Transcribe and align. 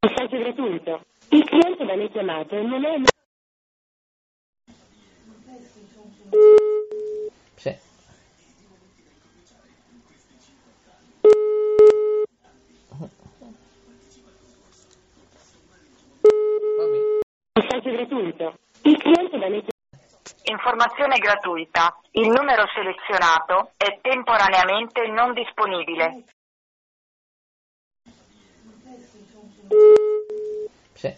Messaggio 0.00 0.38
gratuito. 0.38 1.04
Il 1.30 1.44
cliente 1.44 1.84
da 1.84 1.96
lei 1.96 2.08
chiamato 2.10 2.62
non 2.62 2.84
è... 2.84 3.00
Sì. 7.56 7.76
Messaggio 17.54 17.90
gratuito. 17.90 18.58
Il 18.82 18.96
cliente 18.98 19.38
da 19.38 19.48
lei 19.48 19.64
Informazione 20.44 21.18
gratuita. 21.18 21.98
Il 22.12 22.28
numero 22.28 22.66
selezionato 22.72 23.72
è 23.76 23.98
temporaneamente 24.00 25.08
non 25.08 25.32
disponibile. 25.32 26.22
Sì. 30.98 31.14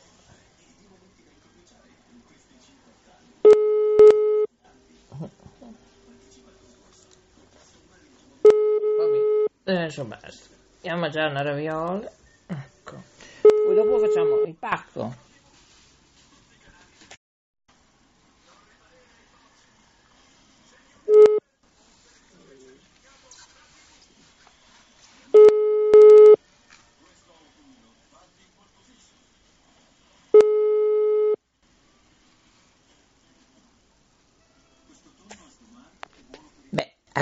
Adesso 9.65 10.05
basta. 10.05 10.29
Andiamo 10.77 10.97
a 10.97 11.01
mangiare 11.01 11.31
una 11.31 11.43
raviola. 11.43 12.13
Ecco. 12.47 13.03
Poi 13.41 13.75
dopo 13.75 13.99
facciamo 14.01 14.43
il 14.43 14.55
pacco. 14.55 15.29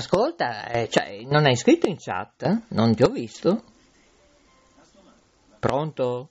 Ascolta, 0.09 0.69
eh, 0.69 0.89
cioè, 0.89 1.21
non 1.27 1.45
hai 1.45 1.55
scritto 1.55 1.87
in 1.87 1.97
chat? 1.99 2.63
Non 2.69 2.95
ti 2.95 3.03
ho 3.03 3.09
visto? 3.09 3.63
Pronto? 5.61 6.31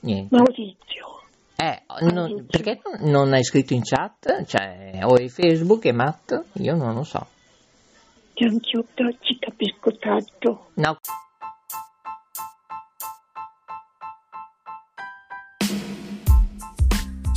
Niente. 0.00 0.34
Maurizio, 0.34 1.22
Eh, 1.56 1.82
non- 2.00 2.46
perché 2.50 2.80
non- 3.02 3.32
hai 3.32 3.44
scritto 3.44 3.72
in 3.72 3.82
chat? 3.84 4.44
Cioè, 4.44 4.98
o 5.04 5.14
hai 5.14 5.28
Facebook 5.28 5.84
e 5.84 5.92
Matt? 5.92 6.42
Io 6.54 6.74
non 6.74 6.94
lo 6.94 7.04
so. 7.04 7.24
anch'io 8.36 8.84
ci 9.20 9.38
capisco 9.38 9.96
tanto. 9.96 10.70
No. 10.74 10.98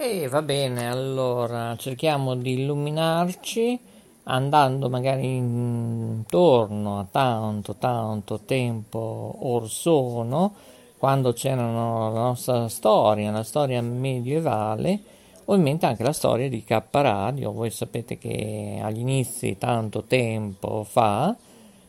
E 0.00 0.28
va 0.28 0.42
bene, 0.42 0.88
allora 0.88 1.74
cerchiamo 1.76 2.36
di 2.36 2.52
illuminarci 2.52 3.76
andando 4.22 4.88
magari 4.88 5.34
intorno 5.34 7.00
a 7.00 7.06
tanto, 7.10 7.74
tanto 7.74 8.38
tempo 8.44 9.34
or 9.40 9.68
sono, 9.68 10.54
quando 10.98 11.32
c'erano 11.32 12.12
la 12.12 12.20
nostra 12.20 12.68
storia, 12.68 13.32
la 13.32 13.42
storia 13.42 13.82
medievale, 13.82 15.00
ovviamente 15.46 15.86
anche 15.86 16.04
la 16.04 16.12
storia 16.12 16.48
di 16.48 16.62
K 16.62 16.80
Radio. 16.92 17.50
Voi 17.50 17.70
sapete 17.70 18.18
che 18.18 18.78
agli 18.80 19.00
inizi, 19.00 19.58
tanto 19.58 20.04
tempo 20.04 20.84
fa, 20.84 21.34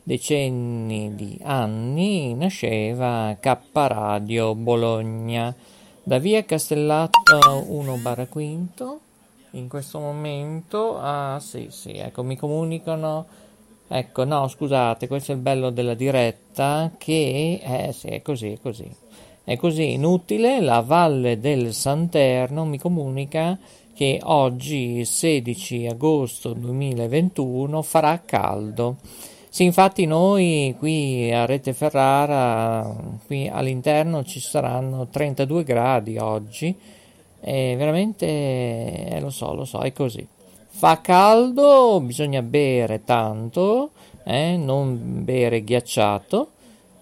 decenni 0.02 1.14
di 1.14 1.38
anni, 1.44 2.34
nasceva 2.34 3.36
K 3.38 3.56
Radio 3.72 4.56
Bologna 4.56 5.54
da 6.02 6.18
via 6.18 6.44
Castellato 6.44 7.18
1 7.68 7.96
barra 7.96 8.26
quinto 8.26 9.00
in 9.52 9.68
questo 9.68 9.98
momento 9.98 10.98
ah 10.98 11.38
sì 11.40 11.68
sì 11.70 11.90
ecco 11.90 12.22
mi 12.22 12.36
comunicano 12.36 13.26
ecco 13.86 14.24
no 14.24 14.48
scusate 14.48 15.06
questo 15.08 15.32
è 15.32 15.34
il 15.34 15.40
bello 15.40 15.70
della 15.70 15.94
diretta 15.94 16.90
che 16.96 17.60
eh 17.62 17.92
sì 17.92 18.08
è 18.08 18.22
così 18.22 18.52
è 18.52 18.58
così. 18.60 18.90
È 19.42 19.56
così 19.56 19.92
inutile 19.94 20.60
la 20.60 20.80
Valle 20.80 21.40
del 21.40 21.72
Santerno 21.72 22.64
mi 22.64 22.78
comunica 22.78 23.58
che 23.92 24.20
oggi 24.22 25.04
16 25.04 25.86
agosto 25.86 26.52
2021 26.52 27.82
farà 27.82 28.20
caldo 28.24 28.96
sì, 29.50 29.64
infatti 29.64 30.06
noi 30.06 30.76
qui 30.78 31.32
a 31.32 31.44
Rete 31.44 31.72
Ferrara, 31.72 32.88
qui 33.26 33.48
all'interno 33.48 34.22
ci 34.22 34.38
saranno 34.38 35.08
32 35.08 35.64
gradi 35.64 36.18
oggi, 36.18 36.74
e 37.40 37.74
veramente, 37.76 38.26
eh, 38.26 39.18
lo 39.20 39.30
so, 39.30 39.52
lo 39.52 39.64
so, 39.64 39.80
è 39.80 39.92
così. 39.92 40.24
Fa 40.68 41.00
caldo, 41.00 42.00
bisogna 42.00 42.42
bere 42.42 43.02
tanto, 43.02 43.90
eh, 44.22 44.56
non 44.56 45.24
bere 45.24 45.64
ghiacciato, 45.64 46.50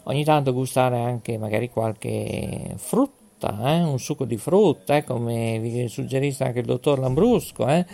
ogni 0.04 0.24
tanto 0.24 0.54
gustare 0.54 0.98
anche 0.98 1.36
magari 1.36 1.68
qualche 1.68 2.72
frutta, 2.76 3.74
eh, 3.74 3.82
un 3.82 3.98
succo 3.98 4.24
di 4.24 4.38
frutta, 4.38 4.96
eh, 4.96 5.04
come 5.04 5.58
vi 5.58 5.86
suggerisce 5.86 6.44
anche 6.44 6.60
il 6.60 6.64
dottor 6.64 6.98
Lambrusco, 6.98 7.68
eh. 7.68 7.84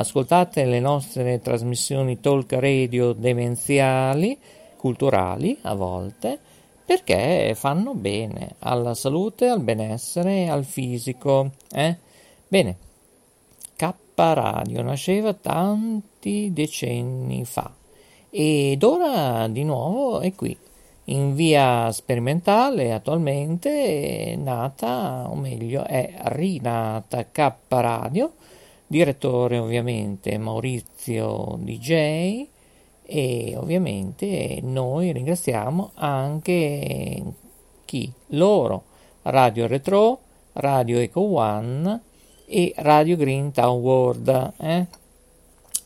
Ascoltate 0.00 0.64
le 0.64 0.80
nostre 0.80 1.40
trasmissioni 1.40 2.20
talk 2.20 2.52
radio 2.52 3.12
demenziali, 3.12 4.38
culturali 4.78 5.58
a 5.60 5.74
volte, 5.74 6.38
perché 6.86 7.52
fanno 7.54 7.92
bene 7.92 8.54
alla 8.60 8.94
salute, 8.94 9.48
al 9.48 9.60
benessere, 9.60 10.48
al 10.48 10.64
fisico. 10.64 11.50
Eh? 11.70 11.94
Bene, 12.48 12.76
K 13.76 13.92
Radio 14.14 14.80
nasceva 14.80 15.34
tanti 15.34 16.50
decenni 16.50 17.44
fa 17.44 17.70
ed 18.30 18.82
ora 18.82 19.48
di 19.48 19.64
nuovo 19.64 20.20
è 20.20 20.34
qui, 20.34 20.56
in 21.04 21.34
via 21.34 21.92
sperimentale 21.92 22.94
attualmente, 22.94 24.32
è 24.32 24.36
nata, 24.36 25.26
o 25.28 25.34
meglio 25.34 25.84
è 25.84 26.10
rinata 26.22 27.26
K 27.30 27.52
Radio, 27.68 28.32
direttore 28.90 29.56
ovviamente 29.56 30.36
Maurizio 30.36 31.56
DJ 31.60 32.44
e 33.04 33.54
ovviamente 33.56 34.58
noi 34.62 35.12
ringraziamo 35.12 35.92
anche 35.94 37.22
chi? 37.84 38.12
Loro, 38.30 38.82
Radio 39.22 39.68
Retro, 39.68 40.18
Radio 40.54 40.98
Eco 40.98 41.20
One 41.20 42.00
e 42.46 42.72
Radio 42.78 43.16
Green 43.16 43.52
Town 43.52 43.78
World. 43.78 44.52
Eh? 44.58 44.86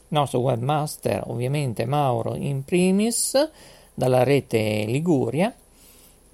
nostro 0.08 0.38
webmaster 0.38 1.24
ovviamente 1.26 1.84
Mauro 1.84 2.34
in 2.34 2.64
primis 2.64 3.50
dalla 3.92 4.22
rete 4.22 4.84
Liguria 4.86 5.54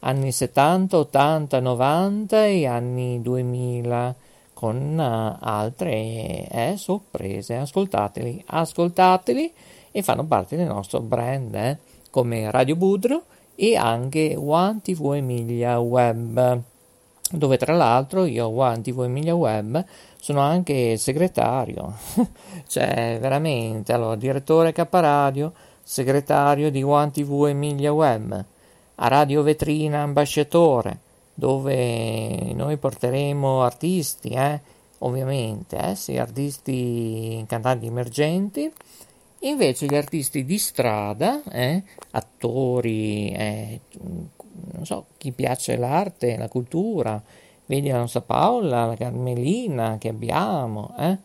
anni 0.00 0.32
70, 0.32 0.96
80, 0.96 1.60
90 1.60 2.46
e 2.46 2.66
anni 2.66 3.20
2000 3.20 4.14
con 4.54 4.98
uh, 4.98 5.36
altre 5.38 6.48
eh, 6.48 6.76
sorprese, 6.78 7.56
ascoltateli, 7.56 8.44
ascoltateli 8.46 9.52
e 9.90 10.02
fanno 10.02 10.24
parte 10.24 10.56
del 10.56 10.66
nostro 10.66 11.00
brand 11.00 11.54
eh, 11.54 11.76
come 12.08 12.50
Radio 12.50 12.76
Budro 12.76 13.24
e 13.54 13.76
anche 13.76 14.34
One 14.34 14.80
TV 14.82 15.12
Emilia 15.12 15.78
Web 15.78 16.62
dove 17.30 17.56
tra 17.56 17.74
l'altro 17.74 18.24
io 18.24 18.48
One 18.48 18.80
TV 18.82 19.02
Emilia 19.02 19.34
Web 19.34 19.84
sono 20.20 20.40
anche 20.40 20.96
segretario, 20.96 21.94
cioè 22.66 23.18
veramente, 23.20 23.92
allora 23.92 24.16
direttore 24.16 24.72
K-Radio, 24.72 25.52
segretario 25.82 26.70
di 26.70 26.82
One 26.82 27.10
TV 27.10 27.46
Emilia 27.48 27.92
Web, 27.92 28.44
a 28.96 29.08
Radio 29.08 29.42
Vetrina 29.42 30.02
ambasciatore, 30.02 30.98
dove 31.34 32.52
noi 32.54 32.76
porteremo 32.76 33.62
artisti, 33.62 34.30
eh, 34.30 34.60
ovviamente, 34.98 35.76
eh, 35.78 35.94
sì, 35.94 36.16
artisti 36.16 37.44
cantanti 37.46 37.86
emergenti, 37.86 38.72
invece 39.40 39.86
gli 39.86 39.94
artisti 39.94 40.44
di 40.44 40.58
strada, 40.58 41.42
eh, 41.50 41.82
attori, 42.12 43.30
eh, 43.30 43.80
non 44.72 44.84
so, 44.86 45.06
chi 45.18 45.32
piace 45.32 45.76
l'arte, 45.76 46.36
la 46.36 46.48
cultura, 46.48 47.22
vedi 47.66 47.88
la 47.88 47.98
nostra 47.98 48.20
Paola, 48.20 48.86
la 48.86 48.96
Carmelina 48.96 49.98
che 49.98 50.08
abbiamo, 50.08 50.94
eh? 50.98 51.18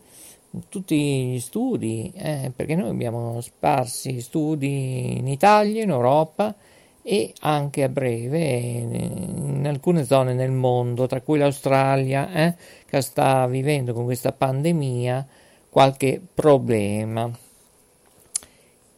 tutti 0.68 1.32
gli 1.32 1.40
studi, 1.40 2.12
eh? 2.14 2.52
perché 2.54 2.74
noi 2.74 2.90
abbiamo 2.90 3.40
sparsi 3.40 4.20
studi 4.20 5.18
in 5.18 5.28
Italia, 5.28 5.82
in 5.82 5.90
Europa 5.90 6.54
e 7.02 7.32
anche 7.40 7.82
a 7.82 7.88
breve 7.88 8.58
in 8.58 9.64
alcune 9.66 10.04
zone 10.04 10.34
nel 10.34 10.50
mondo, 10.50 11.06
tra 11.06 11.20
cui 11.20 11.38
l'Australia, 11.38 12.30
eh? 12.32 12.54
che 12.86 13.00
sta 13.00 13.46
vivendo 13.46 13.92
con 13.92 14.04
questa 14.04 14.32
pandemia 14.32 15.26
qualche 15.68 16.20
problema. 16.34 17.30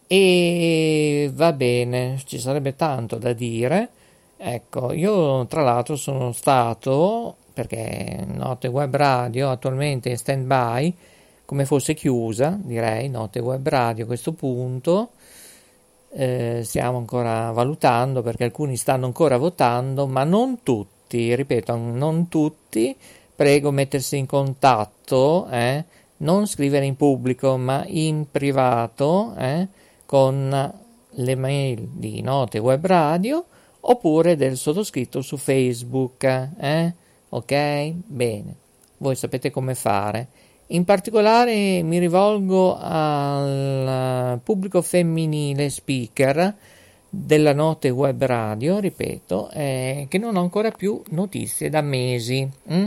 E 0.06 1.30
va 1.32 1.52
bene, 1.52 2.20
ci 2.26 2.38
sarebbe 2.38 2.74
tanto 2.76 3.16
da 3.16 3.32
dire 3.32 3.90
Ecco, 4.46 4.92
io 4.92 5.46
tra 5.46 5.62
l'altro 5.62 5.96
sono 5.96 6.32
stato, 6.32 7.34
perché 7.54 8.26
Note 8.26 8.68
Web 8.68 8.94
Radio 8.94 9.48
attualmente 9.48 10.10
è 10.10 10.12
in 10.12 10.18
stand 10.18 10.44
by, 10.44 10.94
come 11.46 11.64
fosse 11.64 11.94
chiusa, 11.94 12.58
direi, 12.60 13.08
Note 13.08 13.38
Web 13.38 13.66
Radio 13.66 14.04
a 14.04 14.06
questo 14.06 14.32
punto, 14.32 15.12
eh, 16.10 16.60
stiamo 16.62 16.98
ancora 16.98 17.52
valutando 17.52 18.20
perché 18.20 18.44
alcuni 18.44 18.76
stanno 18.76 19.06
ancora 19.06 19.38
votando, 19.38 20.06
ma 20.06 20.24
non 20.24 20.62
tutti, 20.62 21.34
ripeto, 21.34 21.74
non 21.76 22.28
tutti, 22.28 22.94
prego 23.34 23.70
mettersi 23.70 24.18
in 24.18 24.26
contatto, 24.26 25.48
eh, 25.48 25.84
non 26.18 26.46
scrivere 26.46 26.84
in 26.84 26.96
pubblico, 26.96 27.56
ma 27.56 27.82
in 27.86 28.26
privato, 28.30 29.34
eh, 29.38 29.66
con 30.04 30.74
le 31.08 31.34
mail 31.34 31.88
di 31.94 32.20
Note 32.20 32.58
Web 32.58 32.84
Radio, 32.84 33.46
oppure 33.86 34.36
del 34.36 34.56
sottoscritto 34.56 35.20
su 35.20 35.36
Facebook. 35.36 36.24
Eh? 36.24 36.92
Ok? 37.30 37.92
Bene, 38.06 38.54
voi 38.98 39.16
sapete 39.16 39.50
come 39.50 39.74
fare. 39.74 40.28
In 40.68 40.84
particolare 40.84 41.82
mi 41.82 41.98
rivolgo 41.98 42.76
al 42.80 44.40
pubblico 44.42 44.80
femminile 44.80 45.68
speaker 45.68 46.54
della 47.10 47.52
notte 47.52 47.90
web 47.90 48.24
radio, 48.24 48.78
ripeto, 48.78 49.50
eh, 49.50 50.06
che 50.08 50.18
non 50.18 50.36
ho 50.36 50.40
ancora 50.40 50.70
più 50.70 51.02
notizie 51.10 51.68
da 51.68 51.80
mesi. 51.82 52.48
Mm? 52.72 52.86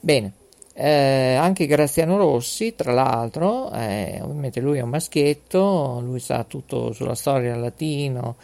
Bene, 0.00 0.32
eh, 0.72 1.34
anche 1.34 1.66
Graziano 1.66 2.16
Rossi, 2.16 2.74
tra 2.74 2.92
l'altro, 2.92 3.70
eh, 3.72 4.18
ovviamente 4.22 4.60
lui 4.60 4.78
è 4.78 4.82
un 4.82 4.90
maschietto, 4.90 6.00
lui 6.02 6.18
sa 6.18 6.44
tutto 6.44 6.92
sulla 6.92 7.14
storia 7.14 7.56
latino, 7.56 8.36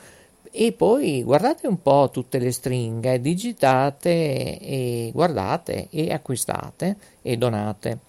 e 0.51 0.71
poi 0.71 1.23
guardate 1.23 1.67
un 1.67 1.81
po' 1.81 2.09
tutte 2.11 2.39
le 2.39 2.51
stringhe, 2.51 3.21
digitate 3.21 4.59
e 4.59 5.11
guardate 5.13 5.87
e 5.89 6.11
acquistate 6.11 6.97
e 7.21 7.37
donate. 7.37 7.99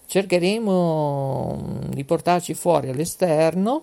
cercheremo 0.04 1.78
di 1.94 2.04
portarci 2.04 2.52
fuori 2.52 2.90
all'esterno 2.90 3.82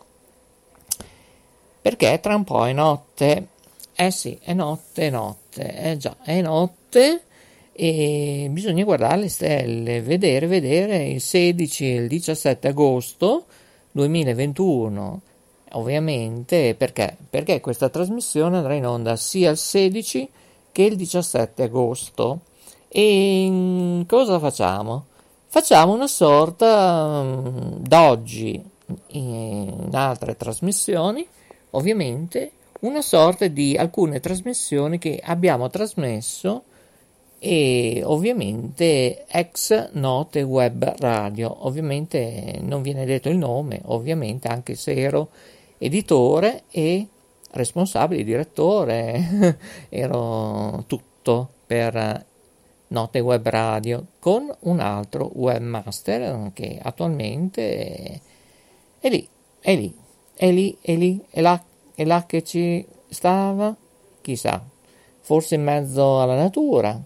perché 1.82 2.20
tra 2.20 2.36
un 2.36 2.44
po' 2.44 2.68
è 2.68 2.74
notte 2.74 3.48
eh 3.96 4.12
sì 4.12 4.38
è 4.44 4.54
notte 4.54 5.08
è 5.08 5.10
notte 5.10 5.78
eh 5.80 5.98
già 5.98 6.16
è 6.22 6.42
notte 6.42 7.24
e 7.74 8.48
bisogna 8.52 8.84
guardare 8.84 9.22
le 9.22 9.30
stelle, 9.30 10.02
vedere, 10.02 10.48
vedere 10.48 11.08
il 11.08 11.22
16 11.22 11.86
e 11.86 11.96
il 11.96 12.08
17 12.08 12.68
agosto 12.68 13.46
2021. 13.92 15.22
Ovviamente 15.74 16.76
perché? 16.76 17.16
Perché 17.30 17.62
questa 17.62 17.90
trasmissione 17.90 18.58
andrà 18.58 18.74
in 18.74 18.86
onda 18.86 19.16
sia 19.16 19.52
il 19.52 19.58
16 19.58 20.30
che 20.72 20.84
il 20.84 20.96
17 20.96 21.64
agosto. 21.64 22.42
E 22.88 24.04
cosa 24.08 24.38
facciamo? 24.38 25.06
Facciamo 25.48 25.94
una 25.94 26.08
sorta 26.08 27.24
mm, 27.24 27.76
da 27.80 28.10
oggi 28.10 28.62
in 29.08 29.90
altre 29.94 30.36
trasmissioni, 30.36 31.26
ovviamente, 31.72 32.52
una 32.82 33.02
sorta 33.02 33.48
di 33.48 33.78
alcune 33.78 34.20
trasmissioni 34.20 34.98
che 34.98 35.22
abbiamo 35.24 35.70
trasmesso 35.70 36.64
e 37.44 38.04
ovviamente 38.06 39.26
ex 39.28 39.90
note 39.94 40.44
web 40.44 40.94
radio. 41.00 41.66
Ovviamente 41.66 42.60
non 42.62 42.84
viene 42.84 43.04
detto 43.04 43.30
il 43.30 43.38
nome, 43.38 43.82
ovviamente 43.86 44.48
anche 44.48 44.76
se 44.76 44.94
ero 44.94 45.30
editore 45.80 46.66
e 46.70 47.08
responsabile 47.54 48.24
direttore, 48.24 49.58
ero 49.90 50.84
tutto 50.86 51.50
per 51.66 52.26
Note 52.90 53.20
Web 53.20 53.48
Radio 53.48 54.06
con 54.20 54.54
un 54.60 54.80
altro 54.80 55.32
webmaster 55.34 56.52
che 56.54 56.78
attualmente 56.80 58.22
è 59.00 59.10
lì, 59.10 59.28
è 59.60 59.76
lì, 59.76 59.92
è 60.36 60.52
lì, 60.52 60.78
è 60.80 60.94
lì, 60.94 61.20
è 61.32 61.42
là, 61.42 61.60
è 61.96 62.06
là 62.06 62.24
che 62.28 62.44
ci 62.44 62.86
stava, 63.10 63.76
chissà, 64.22 64.64
forse 65.22 65.56
in 65.56 65.64
mezzo 65.64 66.22
alla 66.22 66.36
natura, 66.36 67.02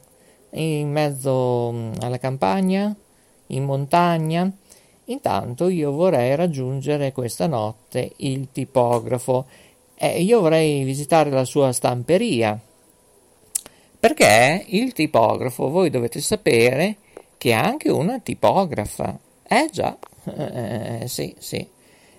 in 0.61 0.91
mezzo 0.91 1.71
mm, 1.71 1.93
alla 1.99 2.17
campagna, 2.17 2.95
in 3.47 3.63
montagna. 3.63 4.49
Intanto 5.05 5.69
io 5.69 5.91
vorrei 5.91 6.35
raggiungere 6.35 7.11
questa 7.11 7.47
notte 7.47 8.13
il 8.17 8.47
tipografo 8.51 9.45
e 9.95 10.21
io 10.21 10.41
vorrei 10.41 10.83
visitare 10.83 11.29
la 11.29 11.45
sua 11.45 11.71
stamperia. 11.71 12.59
Perché 13.99 14.65
il 14.67 14.93
tipografo, 14.93 15.69
voi 15.69 15.89
dovete 15.89 16.21
sapere 16.21 16.97
che 17.37 17.51
è 17.51 17.53
anche 17.53 17.89
una 17.89 18.19
tipografa. 18.19 19.17
Eh 19.47 19.69
già, 19.71 19.97
eh, 20.25 21.03
sì, 21.07 21.35
sì. 21.37 21.67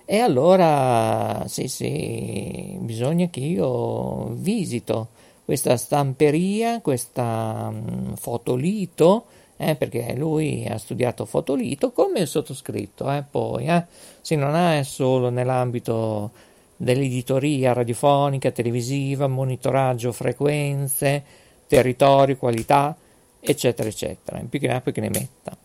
E 0.05 0.19
allora, 0.19 1.43
sì, 1.47 1.67
sì, 1.67 2.77
bisogna 2.79 3.27
che 3.27 3.41
io 3.41 4.29
visito 4.35 5.09
questa 5.47 5.77
stamperia, 5.77 6.81
questa 6.81 7.69
um, 7.71 8.17
fotolito, 8.17 9.27
eh, 9.55 9.75
perché 9.75 10.13
lui 10.13 10.67
ha 10.67 10.77
studiato 10.77 11.23
fotolito 11.23 11.93
come 11.93 12.19
il 12.19 12.27
sottoscritto, 12.27 13.09
eh, 13.09 13.23
poi, 13.23 13.67
eh, 13.67 13.85
sì, 14.19 14.35
non 14.35 14.57
è 14.57 14.83
solo 14.83 15.29
nell'ambito 15.29 16.31
dell'editoria 16.75 17.71
radiofonica, 17.71 18.51
televisiva, 18.51 19.27
monitoraggio 19.27 20.11
frequenze, 20.11 21.23
territorio, 21.65 22.35
qualità, 22.35 22.93
eccetera, 23.39 23.87
eccetera, 23.87 24.43
più 24.49 24.59
che 24.59 24.67
ne 24.67 24.73
ha 24.75 24.81
più 24.81 24.91
che 24.91 24.99
ne 24.99 25.09
metta. 25.09 25.55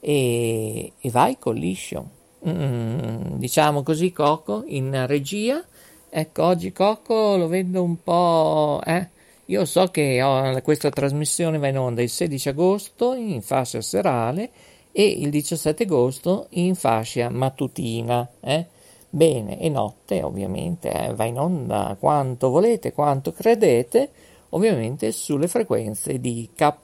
e, 0.00 0.92
e 0.98 1.10
vai 1.10 1.38
con 1.38 1.54
liscio. 1.54 2.16
Mm, 2.46 3.34
diciamo 3.34 3.82
così, 3.82 4.12
Coco 4.12 4.62
in 4.66 5.06
regia. 5.06 5.62
Ecco, 6.08 6.44
oggi 6.44 6.72
Coco 6.72 7.36
lo 7.36 7.48
vedo 7.48 7.82
un 7.82 8.02
po'. 8.02 8.80
Eh, 8.84 9.08
io 9.50 9.64
so 9.64 9.86
che 9.86 10.22
oh, 10.22 10.60
questa 10.60 10.90
trasmissione 10.90 11.56
va 11.56 11.68
in 11.68 11.78
onda 11.78 12.02
il 12.02 12.10
16 12.10 12.50
agosto 12.50 13.14
in 13.14 13.40
fascia 13.40 13.80
serale 13.80 14.50
e 14.92 15.06
il 15.06 15.30
17 15.30 15.84
agosto 15.84 16.48
in 16.50 16.74
fascia 16.74 17.30
mattutina. 17.30 18.28
Eh? 18.40 18.66
Bene, 19.08 19.58
e 19.58 19.70
notte 19.70 20.22
ovviamente 20.22 20.92
eh, 20.92 21.14
va 21.14 21.24
in 21.24 21.38
onda 21.38 21.96
quanto 21.98 22.50
volete, 22.50 22.92
quanto 22.92 23.32
credete, 23.32 24.10
ovviamente 24.50 25.12
sulle 25.12 25.48
frequenze 25.48 26.20
di 26.20 26.50
K 26.54 26.74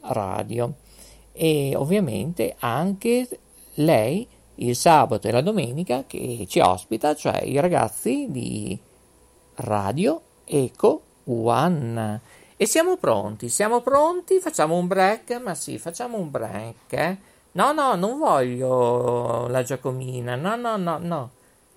Radio. 0.00 0.76
E 1.30 1.74
ovviamente 1.76 2.54
anche 2.60 3.28
lei 3.74 4.26
il 4.56 4.74
sabato 4.74 5.28
e 5.28 5.30
la 5.30 5.42
domenica 5.42 6.04
che 6.06 6.46
ci 6.48 6.60
ospita, 6.60 7.14
cioè 7.14 7.42
i 7.44 7.60
ragazzi 7.60 8.28
di 8.30 8.78
Radio 9.56 10.22
Eco 10.46 11.02
One. 11.24 12.20
E 12.56 12.66
siamo 12.66 12.96
pronti, 12.96 13.48
siamo 13.48 13.80
pronti, 13.80 14.38
facciamo 14.38 14.76
un 14.76 14.86
break, 14.86 15.40
ma 15.42 15.54
sì, 15.54 15.78
facciamo 15.78 16.18
un 16.18 16.30
break, 16.30 16.92
eh? 16.92 17.16
No, 17.52 17.72
no, 17.72 17.94
non 17.94 18.18
voglio 18.18 19.46
la 19.48 19.62
Giacomina, 19.62 20.36
no, 20.36 20.56
no, 20.56 20.76
no, 20.76 20.98
no. 20.98 21.30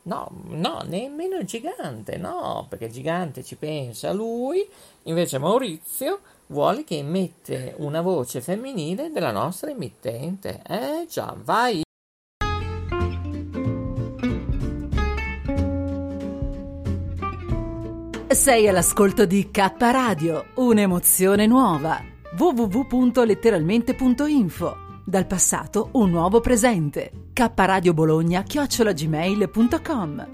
No, 0.03 0.29
no, 0.45 0.83
nemmeno 0.85 1.37
il 1.37 1.45
gigante, 1.45 2.15
no, 2.15 2.65
perché 2.69 2.85
il 2.85 2.91
gigante 2.93 3.43
ci 3.43 3.57
pensa 3.57 4.13
lui, 4.13 4.65
invece 5.03 5.37
Maurizio 5.37 6.21
vuole 6.47 6.85
che 6.85 6.97
emette 6.99 7.73
una 7.79 8.01
voce 8.01 8.39
femminile 8.39 9.11
della 9.11 9.31
nostra 9.31 9.69
emittente. 9.69 10.61
Eh 10.65 11.05
già, 11.09 11.35
vai! 11.43 11.86
Sei 18.29 18.67
all'ascolto 18.67 19.25
di 19.25 19.49
K 19.49 19.71
Radio, 19.79 20.47
un'emozione 20.55 21.47
nuova. 21.47 22.03
www.letteralmente.info 22.37 24.75
Dal 25.05 25.25
passato 25.25 25.91
un 25.93 26.09
nuovo 26.09 26.41
presente. 26.41 27.29
K 27.31 27.49
Radio 27.55 27.93
Bologna 27.93 28.43
chiocciolagmail.com 28.43 30.27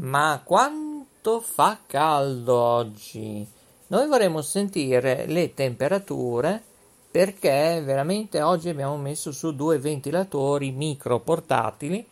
Ma 0.00 0.42
quanto 0.44 1.40
fa 1.40 1.78
caldo 1.86 2.56
oggi? 2.56 3.46
Noi 3.86 4.08
vorremmo 4.08 4.42
sentire 4.42 5.24
le 5.26 5.54
temperature 5.54 6.60
perché 7.08 7.80
veramente 7.84 8.42
oggi 8.42 8.68
abbiamo 8.68 8.96
messo 8.96 9.30
su 9.30 9.54
due 9.54 9.78
ventilatori 9.78 10.72
micro 10.72 11.20
portatili 11.20 12.04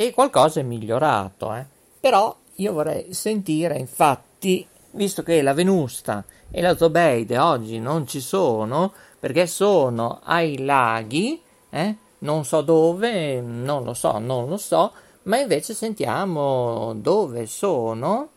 e 0.00 0.12
qualcosa 0.12 0.60
è 0.60 0.62
migliorato, 0.62 1.52
eh. 1.52 1.62
Però 2.00 2.34
io 2.54 2.72
vorrei 2.72 3.12
sentire, 3.12 3.76
infatti, 3.76 4.66
visto 4.92 5.22
che 5.22 5.42
la 5.42 5.52
Venusta 5.52 6.24
e 6.50 6.62
la 6.62 6.74
Zobeide 6.74 7.36
oggi 7.36 7.78
non 7.78 8.06
ci 8.06 8.20
sono, 8.20 8.94
perché 9.18 9.46
sono 9.46 10.20
ai 10.24 10.64
laghi, 10.64 11.38
eh, 11.68 11.96
non 12.20 12.46
so 12.46 12.62
dove, 12.62 13.42
non 13.42 13.84
lo 13.84 13.92
so, 13.92 14.16
non 14.16 14.48
lo 14.48 14.56
so, 14.56 14.90
ma 15.24 15.36
invece 15.36 15.74
sentiamo 15.74 16.94
dove 16.96 17.44
sono, 17.44 18.28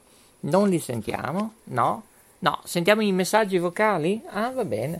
non 0.41 0.67
li 0.67 0.79
sentiamo, 0.79 1.53
no? 1.65 2.03
No, 2.39 2.59
sentiamo 2.65 3.01
i 3.01 3.13
messaggi 3.13 3.57
vocali? 3.57 4.21
Ah, 4.31 4.51
va 4.51 4.65
bene. 4.65 4.99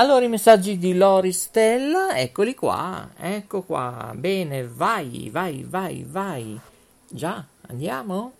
Allora 0.00 0.24
i 0.24 0.28
messaggi 0.28 0.78
di 0.78 0.94
Lori 0.94 1.32
Stella, 1.32 2.16
eccoli 2.16 2.54
qua, 2.54 3.08
ecco 3.16 3.62
qua. 3.62 4.12
Bene, 4.14 4.64
vai, 4.64 5.28
vai, 5.28 5.66
vai, 5.68 6.06
vai. 6.08 6.56
Già, 7.08 7.44
andiamo? 7.62 8.32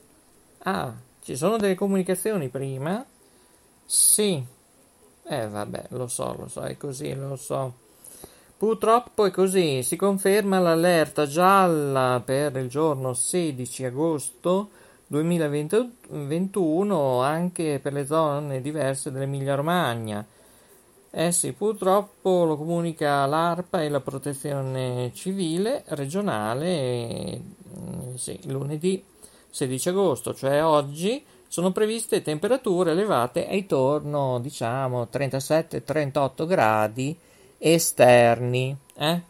Ah, 0.58 0.94
ci 1.20 1.34
sono 1.34 1.56
delle 1.56 1.74
comunicazioni 1.74 2.48
prima? 2.48 3.04
Sì. 3.84 4.40
Eh 5.24 5.48
vabbè, 5.48 5.86
lo 5.88 6.06
so, 6.06 6.36
lo 6.38 6.46
so, 6.46 6.60
è 6.60 6.76
così, 6.76 7.12
lo 7.16 7.34
so. 7.34 7.74
Purtroppo 8.56 9.24
è 9.24 9.32
così, 9.32 9.82
si 9.82 9.96
conferma 9.96 10.60
l'allerta 10.60 11.26
gialla 11.26 12.22
per 12.24 12.56
il 12.56 12.68
giorno 12.68 13.14
16 13.14 13.84
agosto 13.84 14.70
2021 15.08 17.20
anche 17.20 17.80
per 17.82 17.94
le 17.94 18.06
zone 18.06 18.60
diverse 18.60 19.10
dell'Emilia 19.10 19.56
Romagna. 19.56 20.24
Eh 21.18 21.32
sì, 21.32 21.52
purtroppo 21.52 22.44
lo 22.44 22.56
comunica 22.56 23.26
l'ARPA 23.26 23.82
e 23.82 23.88
la 23.88 23.98
Protezione 23.98 25.10
Civile 25.12 25.82
regionale 25.88 27.42
mm, 27.76 28.14
sì, 28.14 28.38
lunedì 28.44 29.02
16 29.50 29.88
agosto, 29.88 30.32
cioè 30.32 30.62
oggi, 30.62 31.20
sono 31.48 31.72
previste 31.72 32.22
temperature 32.22 32.92
elevate 32.92 33.40
intorno, 33.50 34.38
diciamo, 34.38 35.08
37-38 35.12 36.46
gradi 36.46 37.18
esterni. 37.58 38.76
Eh? 38.94 39.22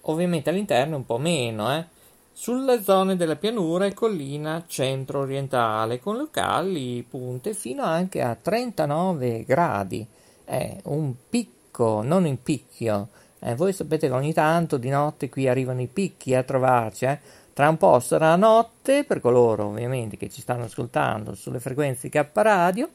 Ovviamente 0.00 0.48
all'interno 0.48 0.96
un 0.96 1.04
po' 1.04 1.18
meno, 1.18 1.76
eh? 1.76 1.84
sulle 2.32 2.82
zone 2.82 3.16
della 3.16 3.36
pianura 3.36 3.84
e 3.84 3.92
collina 3.92 4.64
centro-orientale, 4.66 6.00
con 6.00 6.16
locali 6.16 7.02
punte 7.02 7.52
fino 7.52 7.82
anche 7.82 8.22
a 8.22 8.34
39 8.34 9.44
gradi. 9.44 10.08
È 10.52 10.76
un 10.82 11.14
picco, 11.30 12.02
non 12.02 12.24
un 12.24 12.42
picchio. 12.42 13.08
Eh, 13.38 13.54
voi 13.54 13.72
sapete 13.72 14.08
che 14.08 14.12
ogni 14.12 14.34
tanto 14.34 14.76
di 14.76 14.90
notte 14.90 15.30
qui 15.30 15.48
arrivano 15.48 15.80
i 15.80 15.86
picchi 15.86 16.34
a 16.34 16.42
trovarci. 16.42 17.06
Eh? 17.06 17.18
Tra 17.54 17.70
un 17.70 17.78
po' 17.78 17.98
sarà 18.00 18.36
notte, 18.36 19.04
per 19.04 19.22
coloro 19.22 19.68
ovviamente 19.68 20.18
che 20.18 20.28
ci 20.28 20.42
stanno 20.42 20.64
ascoltando 20.64 21.34
sulle 21.34 21.58
frequenze 21.58 22.10
K 22.10 22.26
Radio, 22.34 22.90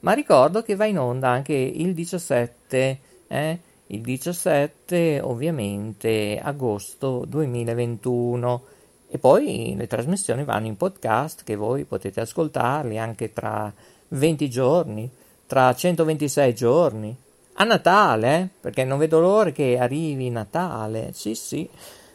ma 0.00 0.12
ricordo 0.12 0.62
che 0.62 0.76
va 0.76 0.84
in 0.84 1.00
onda 1.00 1.30
anche 1.30 1.52
il 1.52 1.94
17, 1.94 2.98
eh? 3.26 3.58
il 3.88 4.00
17 4.02 5.18
ovviamente 5.20 6.40
agosto 6.40 7.24
2021 7.26 8.64
e 9.08 9.18
poi 9.18 9.74
le 9.76 9.88
trasmissioni 9.88 10.44
vanno 10.44 10.68
in 10.68 10.76
podcast 10.76 11.42
che 11.42 11.56
voi 11.56 11.82
potete 11.82 12.20
ascoltarli 12.20 12.96
anche 12.98 13.32
tra 13.32 13.74
20 14.10 14.48
giorni, 14.48 15.10
tra 15.50 15.74
126 15.74 16.54
giorni. 16.54 17.16
A 17.54 17.64
Natale, 17.64 18.38
eh? 18.38 18.48
perché 18.60 18.84
non 18.84 18.98
vedo 18.98 19.18
l'ora 19.18 19.50
che 19.50 19.76
arrivi 19.76 20.30
Natale. 20.30 21.10
Sì, 21.12 21.34
sì. 21.34 21.68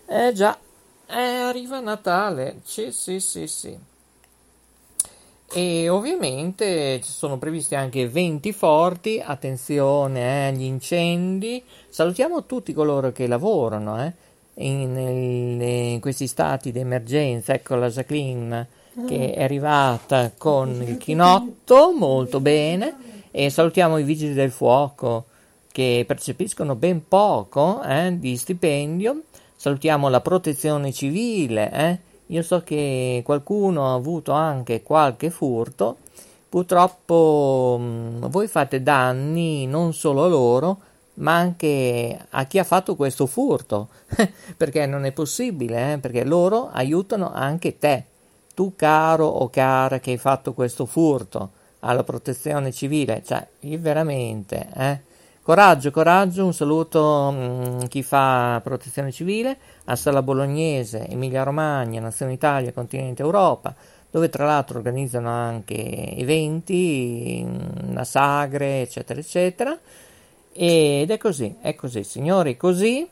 Eh 0.08 0.32
già, 0.32 0.58
eh, 1.06 1.20
arriva 1.20 1.82
Natale. 1.82 2.62
Sì, 2.63 2.94
sì, 2.94 3.20
sì, 3.20 3.46
sì. 3.48 3.77
E 5.51 5.89
ovviamente 5.89 7.01
ci 7.04 7.12
sono 7.12 7.38
previsti 7.38 7.75
anche 7.75 8.08
venti 8.08 8.54
forti, 8.54 9.22
attenzione 9.24 10.22
eh, 10.22 10.48
agli 10.48 10.63
incendi. 10.63 11.62
Salutiamo 11.89 12.46
tutti 12.46 12.72
coloro 12.72 13.12
che 13.12 13.27
lavorano, 13.27 14.01
eh 14.01 14.13
in, 14.63 14.98
in 15.62 16.00
questi 16.00 16.27
stati 16.27 16.72
di 16.72 16.80
emergenza. 16.80 17.54
Ecco 17.54 17.75
la 17.75 17.89
Jacqueline 17.89 18.68
che 19.06 19.34
è 19.34 19.44
arrivata 19.44 20.32
con 20.38 20.82
il 20.82 20.98
chinotto, 20.98 21.92
molto 21.92 22.39
bene, 22.39 22.96
e 23.38 23.50
salutiamo 23.50 23.98
i 23.98 24.04
vigili 24.04 24.34
del 24.34 24.50
fuoco 24.50 25.25
che 25.70 26.06
percepiscono 26.08 26.75
ben 26.75 27.06
poco 27.06 27.84
eh, 27.84 28.18
di 28.18 28.38
stipendio. 28.38 29.24
Salutiamo 29.58 30.08
la 30.08 30.22
protezione 30.22 30.94
civile. 30.94 31.70
Eh. 31.70 32.00
Io 32.27 32.42
so 32.42 32.62
che 32.62 33.22
qualcuno 33.25 33.88
ha 33.88 33.94
avuto 33.94 34.32
anche 34.32 34.84
qualche 34.84 35.32
furto. 35.32 35.98
Purtroppo 36.48 37.77
mh, 37.77 38.30
voi 38.30 38.48
fate 38.48 38.82
danni 38.82 39.68
non 39.68 39.94
solo 39.94 40.24
a 40.24 40.27
loro, 40.30 40.80
ma 41.15 41.36
anche 41.36 42.18
a 42.30 42.46
chi 42.46 42.58
ha 42.58 42.63
fatto 42.63 42.96
questo 42.96 43.26
furto, 43.26 43.89
perché 44.56 44.86
non 44.86 45.04
è 45.04 45.12
possibile, 45.12 45.91
eh? 45.91 45.98
perché 45.98 46.24
loro 46.24 46.69
aiutano 46.71 47.34
anche 47.34 47.78
te, 47.78 48.06
tu 48.54 48.76
caro 48.78 49.26
o 49.26 49.50
cara 49.50 50.00
che 50.00 50.12
hai 50.12 50.17
fatto 50.17 50.54
questo 50.54 50.86
furto 50.86 51.55
alla 51.86 52.04
protezione 52.04 52.71
civile, 52.71 53.21
cioè 53.24 53.48
veramente, 53.78 54.67
eh? 54.76 55.00
Coraggio, 55.45 55.91
coraggio, 55.91 56.43
un 56.43 56.54
saluto 56.56 57.28
a 57.28 57.32
mm, 57.32 57.80
chi 57.84 58.02
fa 58.02 58.60
protezione 58.63 59.12
civile, 59.12 59.56
a 59.86 59.95
Sala 59.95 60.24
Bolognese, 60.24 61.08
Emilia 61.08 61.43
Romagna, 61.43 62.02
Nazione 62.02 62.34
Italia, 62.34 62.74
Continente 62.74 63.21
Europa, 63.21 63.76
dove 64.10 64.30
tra 64.30 64.45
l'altro 64.45 64.80
organizzano 64.80 65.30
anche 65.30 66.15
eventi, 66.15 67.45
una 67.45 68.04
sagre, 68.04 68.82
eccetera, 68.82 69.19
eccetera. 69.19 69.78
Ed 70.52 71.12
è 71.12 71.17
così, 71.17 71.56
è 71.62 71.76
così, 71.76 72.04
signori, 72.04 72.58
così 72.58 73.08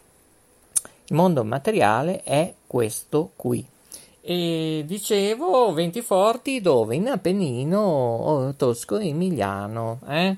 il 1.05 1.15
mondo 1.15 1.43
materiale 1.43 2.23
è 2.23 2.51
questo 2.65 3.33
qui. 3.35 3.63
E 4.25 4.85
dicevo, 4.87 5.73
venti 5.73 6.01
forti 6.01 6.61
dove? 6.61 6.95
In 6.95 7.09
Appennino, 7.09 8.53
Tosco 8.55 8.97
Emiliano, 8.97 9.99
eh? 10.07 10.37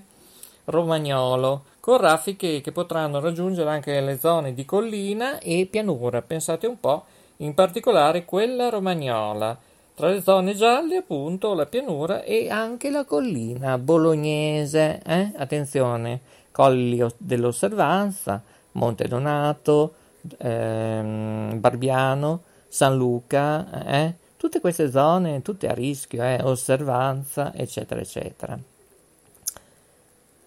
Romagnolo, 0.64 1.66
con 1.80 1.98
raffiche 1.98 2.62
che 2.62 2.72
potranno 2.72 3.20
raggiungere 3.20 3.70
anche 3.70 4.02
le 4.02 4.18
zone 4.18 4.56
di 4.56 4.66
collina 4.66 5.38
e 5.38 5.68
pianura, 5.70 6.24
pensate 6.24 6.66
un 6.66 6.80
po', 6.80 7.04
in 7.38 7.54
particolare 7.54 8.26
quella 8.26 8.70
romagnola. 8.70 9.56
Tra 9.94 10.10
le 10.10 10.24
zone 10.24 10.56
gialle, 10.56 10.98
appunto, 10.98 11.54
la 11.54 11.68
pianura 11.68 12.24
e 12.24 12.50
anche 12.50 12.90
la 12.90 13.06
collina 13.06 13.78
bolognese, 13.78 15.00
eh? 15.06 15.32
Attenzione 15.38 16.22
Colli 16.50 17.06
dell'Osservanza, 17.18 18.42
Monte 18.72 19.08
Donato, 19.08 19.94
ehm, 20.40 21.60
Barbiano, 21.60 22.42
San 22.76 22.98
Luca, 22.98 23.86
eh? 23.86 24.14
tutte 24.36 24.60
queste 24.60 24.92
zone, 24.92 25.42
tutte 25.42 25.70
a 25.70 25.74
rischio, 25.74 26.22
eh? 26.22 26.42
osservanza, 26.44 27.54
eccetera, 27.54 28.02
eccetera. 28.02 28.60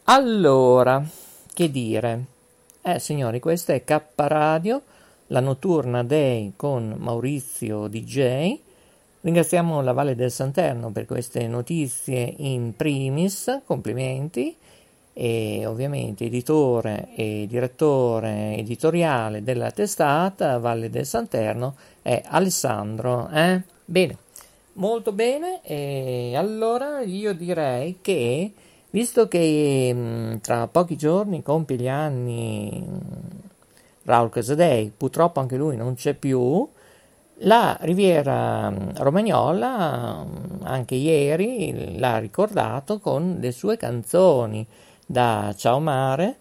Allora, 0.05 1.03
che 1.55 1.71
dire? 1.71 2.25
Eh, 2.83 2.99
signori, 2.99 3.41
questa 3.41 3.73
è 3.73 3.83
K 3.83 4.03
Radio, 4.17 4.83
la 5.29 5.41
notturna 5.41 6.05
Day 6.05 6.53
con 6.55 6.97
Maurizio 6.99 7.87
DJ. 7.87 8.59
Ringraziamo 9.23 9.81
la 9.81 9.93
Valle 9.93 10.15
del 10.15 10.31
Santerno 10.31 10.91
per 10.91 11.07
queste 11.07 11.47
notizie 11.47 12.35
in 12.37 12.77
primis, 12.77 13.63
complimenti 13.65 14.55
e 15.21 15.67
ovviamente 15.67 16.27
editore 16.27 17.09
e 17.17 17.47
direttore 17.49 18.55
editoriale 18.57 19.43
della 19.43 19.73
testata 19.73 20.59
Valle 20.59 20.91
del 20.91 21.07
Santerno 21.07 21.75
è 22.03 22.23
Alessandro. 22.25 23.29
Eh? 23.31 23.61
Bene, 23.85 24.17
molto 24.75 25.11
bene. 25.11 25.61
E 25.65 26.35
allora 26.37 27.01
io 27.01 27.35
direi 27.35 27.99
che, 28.01 28.53
visto 28.91 29.27
che 29.27 29.93
mh, 29.93 29.99
mm, 29.99 30.37
tra 30.37 30.69
pochi 30.69 30.97
giorni 30.97 31.43
compie 31.43 31.77
gli 31.77 31.89
anni 31.89 32.87
mm, 32.89 32.97
Raul 34.05 34.31
Casadei, 34.31 34.93
purtroppo 34.97 35.41
anche 35.41 35.57
lui 35.57 35.75
non 35.75 35.97
c'è 35.97 36.15
più, 36.15 36.65
la 37.43 37.77
Riviera 37.81 38.71
mm, 38.71 38.91
Romagnola 38.99 40.25
anche 40.63 40.95
ieri 40.95 41.99
l'ha 41.99 42.19
ricordato 42.19 43.01
con 43.01 43.39
le 43.41 43.51
sue 43.51 43.77
canzoni 43.77 44.65
da 45.11 45.55
Ciao 45.57 45.81
Mare 45.81 46.37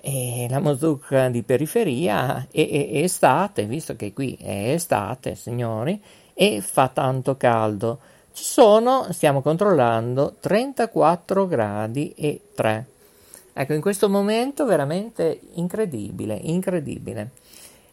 e 0.00 0.46
la 0.48 0.60
Mozucca 0.60 1.28
di 1.30 1.42
periferia 1.42 2.46
è, 2.48 2.60
è, 2.60 2.90
è 2.90 2.98
estate, 2.98 3.64
visto 3.64 3.96
che 3.96 4.12
qui 4.12 4.38
è 4.40 4.72
estate, 4.72 5.34
signori, 5.34 6.00
e 6.32 6.60
fa 6.60 6.86
tanto 6.88 7.36
caldo. 7.36 7.98
Ci 8.32 8.44
sono, 8.44 9.08
stiamo 9.10 9.42
controllando, 9.42 10.36
34 10.38 11.48
gradi 11.48 12.14
e 12.16 12.40
3. 12.54 12.86
Ecco, 13.52 13.72
in 13.72 13.80
questo 13.80 14.08
momento 14.08 14.64
veramente 14.64 15.40
incredibile, 15.54 16.38
incredibile. 16.40 17.30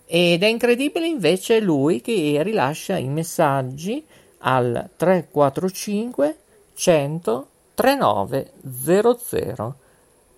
Ed 0.06 0.44
è 0.44 0.48
incredibile 0.48 1.08
invece 1.08 1.60
lui 1.60 2.02
che 2.02 2.42
rilascia 2.44 2.98
i 2.98 3.08
messaggi 3.08 4.06
al 4.40 4.90
345 4.96 6.38
100 6.76 7.48
3900. 7.74 9.81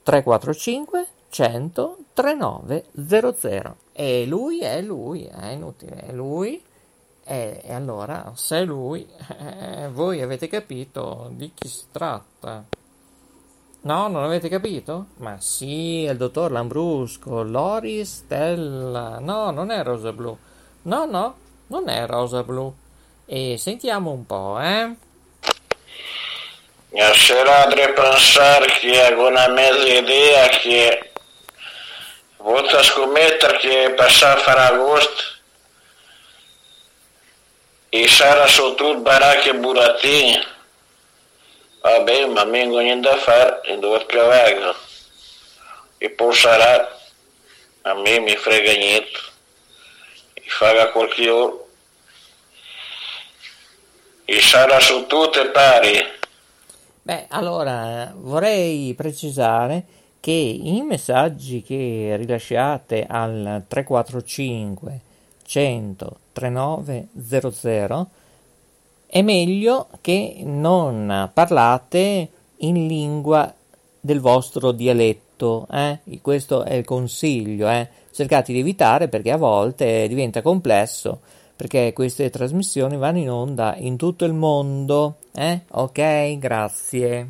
345 0.04 1.08
100 1.30 1.98
3900 2.14 3.76
e 3.94 4.26
lui 4.26 4.60
è 4.60 4.82
lui, 4.82 5.24
è 5.24 5.52
inutile, 5.52 5.96
è 5.96 6.12
lui. 6.12 6.62
E, 7.26 7.62
e 7.64 7.74
allora 7.74 8.34
se 8.36 8.60
è 8.60 8.66
lui 8.66 9.08
eh, 9.40 9.88
voi 9.88 10.22
avete 10.22 10.48
capito 10.48 11.30
di 11.34 11.52
chi 11.54 11.68
si 11.68 11.86
tratta. 11.92 12.66
No 13.82 14.08
non 14.08 14.24
avete 14.24 14.50
capito? 14.50 15.08
ma 15.18 15.40
sì 15.40 16.04
è 16.04 16.12
il 16.12 16.18
dottor 16.18 16.52
Lambrusco 16.52 17.44
Lori 17.44 18.04
Stella. 18.04 19.20
No 19.20 19.52
non 19.52 19.72
è 19.72 19.84
rosa 19.84 20.12
blu. 20.12 20.38
No 20.84 21.06
no 21.06 21.36
non 21.68 21.88
è 21.88 22.06
rosa 22.06 22.44
blu. 22.44 22.74
E 23.26 23.56
sentiamo 23.58 24.12
un 24.12 24.26
po' 24.26 24.60
eh 24.60 24.96
a 27.02 27.14
sera 27.14 27.68
de 27.68 27.88
pensar 27.90 28.66
che 28.80 29.14
ho 29.14 29.28
una 29.28 29.48
mezza 29.48 29.88
idea 29.88 30.48
che 30.50 31.12
volto 32.38 32.78
a 32.78 32.84
scommettere 32.84 33.58
che 33.58 33.94
passare 33.96 34.40
a 34.40 34.44
fare 34.44 34.60
agosto. 34.62 35.24
E 37.90 38.08
sarà 38.08 38.48
sotto 38.48 38.96
baracche 38.96 39.50
e 39.50 39.56
burattini 39.56 40.52
vabbè 41.84 42.26
ma 42.28 42.46
mi 42.46 42.60
vengo 42.60 42.80
niente 42.80 43.10
da 43.10 43.18
fare 43.18 43.62
e 43.64 43.78
dove 43.78 44.06
vengo 44.08 44.76
e 45.98 46.10
poi 46.12 46.34
sarà 46.34 46.98
a 47.82 47.94
me 47.94 48.20
mi 48.20 48.36
frega 48.38 48.72
niente 48.72 49.20
e 50.34 50.44
fa 50.48 50.88
qualche 50.88 51.30
ora 51.30 51.54
e 54.26 54.42
sarà 54.42 54.80
su 54.80 55.06
tutte 55.08 55.46
pari 55.48 56.22
Beh, 57.06 57.26
allora 57.28 58.14
vorrei 58.18 58.94
precisare 58.94 59.84
che 60.22 60.32
i 60.32 60.82
messaggi 60.84 61.62
che 61.62 62.16
rilasciate 62.18 63.06
al 63.06 63.66
345 63.68 65.00
100 65.46 66.18
3900 66.32 68.10
è 69.06 69.22
meglio 69.22 69.90
che 70.00 70.44
non 70.46 71.30
parlate 71.34 72.30
in 72.60 72.88
lingua 72.88 73.54
del 74.00 74.22
vostro 74.22 74.72
dialetto, 74.72 75.68
eh? 75.74 76.00
questo 76.22 76.64
è 76.64 76.76
il 76.76 76.86
consiglio, 76.86 77.70
eh? 77.70 77.90
cercate 78.14 78.54
di 78.54 78.60
evitare 78.60 79.10
perché 79.10 79.32
a 79.32 79.38
volte 79.38 80.08
diventa 80.08 80.42
complesso 80.42 81.20
perché 81.64 81.94
queste 81.94 82.30
trasmissioni 82.30 82.98
vanno 82.98 83.20
in 83.20 83.30
onda 83.30 83.76
in 83.78 83.96
tutto 83.96 84.26
il 84.26 84.34
mondo. 84.34 85.20
Eh? 85.34 85.62
Ok, 85.72 86.38
grazie. 86.38 87.28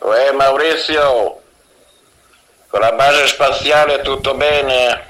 Uè 0.00 0.32
Maurizio, 0.32 1.40
con 2.68 2.80
la 2.80 2.92
base 2.92 3.26
spaziale 3.26 4.02
tutto 4.02 4.34
bene? 4.34 5.00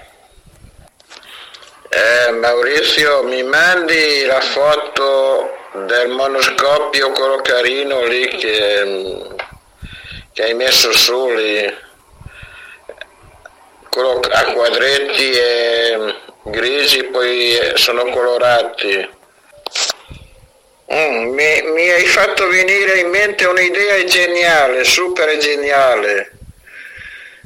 Eh, 1.88 2.30
Maurizio, 2.30 3.24
mi 3.24 3.42
mandi 3.42 4.24
la 4.24 4.40
foto 4.40 5.50
del 5.84 6.10
monoscopio, 6.10 7.10
quello 7.10 7.40
carino 7.42 8.04
lì 8.04 8.28
che, 8.28 9.34
che 10.32 10.42
hai 10.44 10.54
messo 10.54 10.92
su 10.92 11.28
lì, 11.30 11.76
quello 13.90 14.20
a 14.30 14.44
quadretti 14.52 15.30
e 15.32 16.26
grigi 16.44 17.04
poi 17.04 17.58
sono 17.74 18.04
colorati. 18.06 19.16
Mm, 20.92 21.34
mi, 21.34 21.62
mi, 21.62 21.90
hai 21.90 22.06
fatto 22.06 22.48
venire 22.48 22.98
in 22.98 23.10
mente 23.10 23.44
un'idea 23.44 24.04
geniale, 24.04 24.84
super 24.84 25.36
geniale. 25.36 26.32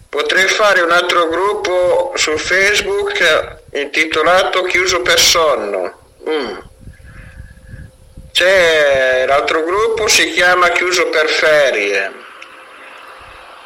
Potrei 0.08 0.46
fare 0.46 0.82
un 0.82 0.90
altro 0.90 1.28
gruppo 1.28 2.12
su 2.16 2.36
Facebook 2.36 3.58
intitolato 3.72 4.62
Chiuso 4.62 5.00
per 5.02 5.18
sonno. 5.18 5.98
Mm. 6.28 6.58
C'è 8.32 9.24
l'altro 9.26 9.64
gruppo 9.64 10.06
si 10.06 10.30
chiama 10.32 10.70
Chiuso 10.70 11.08
per 11.08 11.28
ferie 11.28 12.12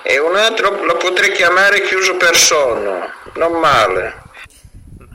e 0.08 0.18
un 0.18 0.36
altro 0.36 0.84
lo 0.84 0.96
potrei 0.96 1.32
chiamare 1.32 1.82
Chiuso 1.82 2.16
per 2.16 2.36
sonno, 2.36 3.12
non 3.34 3.58
male. 3.58 4.22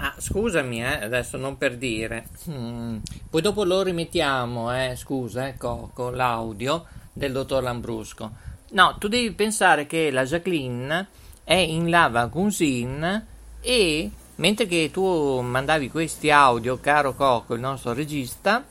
Ah, 0.04 0.16
scusami, 0.18 0.82
eh, 0.82 1.04
adesso 1.04 1.38
non 1.38 1.60
per 1.60 1.78
dire. 1.78 2.30
Mm. 2.50 2.98
Poi 3.30 3.40
dopo 3.40 3.64
lo 3.64 3.84
rimettiamo, 3.84 4.76
eh, 4.76 4.96
scusa, 4.96 5.48
eh, 5.48 5.58
con 5.58 6.16
l'audio 6.16 6.86
del 7.14 7.32
dottor 7.32 7.62
Lambrusco. 7.62 8.32
No, 8.72 8.96
tu 8.98 9.08
devi 9.08 9.32
pensare 9.34 9.86
che 9.86 10.10
la 10.10 10.26
Jacqueline 10.26 11.08
è 11.44 11.54
in 11.54 11.92
lava 11.92 12.30
cuisine 12.30 13.28
e 13.62 14.10
mentre 14.38 14.66
che 14.66 14.90
tu 14.92 15.40
mandavi 15.42 15.92
questi 15.92 16.32
audio, 16.32 16.80
caro 16.80 17.14
Coco, 17.14 17.54
il 17.54 17.60
nostro 17.60 17.94
regista, 17.94 18.66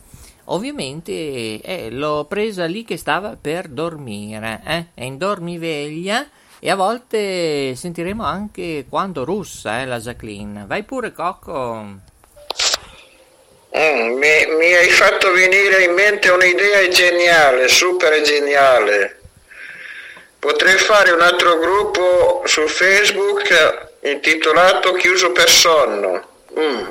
ovviamente 0.47 1.61
eh, 1.61 1.91
l'ho 1.93 2.25
presa 2.25 2.65
lì 2.65 2.83
che 2.83 2.97
stava 2.97 3.37
per 3.41 3.69
dormire, 3.69 4.63
eh, 4.65 4.87
è 4.95 5.05
in 5.05 5.17
dormiveglia 5.17 6.27
e 6.63 6.71
a 6.71 6.75
volte 6.75 7.75
sentiremo 7.75 8.23
anche 8.23 8.85
quando 8.89 9.25
russa 9.25 9.81
eh, 9.81 9.87
la 9.87 9.99
Jacqueline. 9.99 10.65
Vai 10.67 10.83
pure, 10.83 11.13
Cocco. 11.13 11.99
Mm, 13.77 14.19
mi, 14.19 14.47
mi, 14.59 14.75
hai 14.75 14.91
fatto 14.91 15.33
venire 15.33 15.85
in 15.85 15.95
mente 15.95 16.29
un'idea 16.29 16.87
geniale, 16.89 17.67
super 17.69 18.21
geniale. 18.21 19.21
Potrei 20.39 20.77
fare 20.77 21.13
un 21.13 21.23
altro 21.23 21.59
gruppo 21.59 22.43
su 22.45 22.67
Facebook 22.67 23.89
intitolato 24.03 24.93
Chiuso 24.93 25.33
per 25.33 25.49
sonno. 25.49 26.29
Mm. 26.59 26.89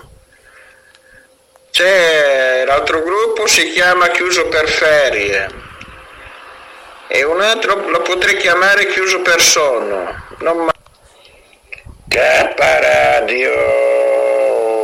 C'è 1.69 2.63
l'altro 2.65 3.03
gruppo 3.03 3.45
si 3.45 3.69
chiama 3.69 4.07
Chiuso 4.09 4.47
per 4.47 4.67
ferie 4.67 5.68
e 7.11 7.23
un 7.23 7.41
altro 7.41 7.89
lo 7.89 8.01
potrei 8.01 8.37
chiamare 8.37 8.85
chiuso 8.87 9.21
per 9.21 9.41
sonno. 9.41 10.27
Non 10.39 10.57
ma... 10.57 10.71
K 12.07 12.53
Radio, 12.55 13.51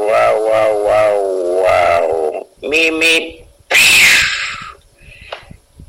wow 0.05 0.37
wow 0.39 0.81
wow 0.81 1.61
wow, 1.61 2.49
Mimi, 2.61 3.47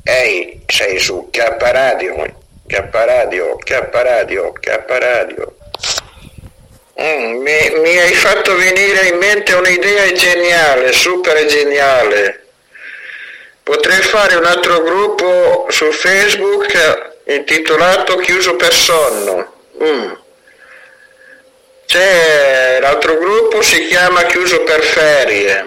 ehi, 0.03 0.62
sei 0.66 0.99
su 0.99 1.29
K 1.31 1.57
Radio, 1.59 2.35
K 2.66 2.88
Radio, 2.92 3.57
K 3.57 3.88
Radio, 3.92 4.53
K 4.53 4.85
Radio. 4.87 5.57
Mm, 7.01 7.42
mi, 7.42 7.70
mi 7.81 7.99
hai 7.99 8.14
fatto 8.14 8.57
venire 8.57 9.09
in 9.09 9.16
mente 9.18 9.55
un'idea 9.55 10.12
geniale, 10.12 10.92
super 10.92 11.44
geniale. 11.46 12.46
Potrei 13.67 14.01
fare 14.01 14.37
un 14.37 14.45
altro 14.45 14.81
gruppo 14.81 15.67
su 15.71 15.91
Facebook 15.91 17.15
intitolato 17.25 18.15
Chiuso 18.15 18.55
per 18.55 18.73
sonno. 18.73 19.55
Mm. 19.83 20.13
C'è 21.85 22.79
l'altro 22.81 23.19
gruppo 23.19 23.63
si 23.63 23.89
chiama 23.89 24.23
Chiuso 24.27 24.63
per 24.63 24.85
ferie 24.85 25.67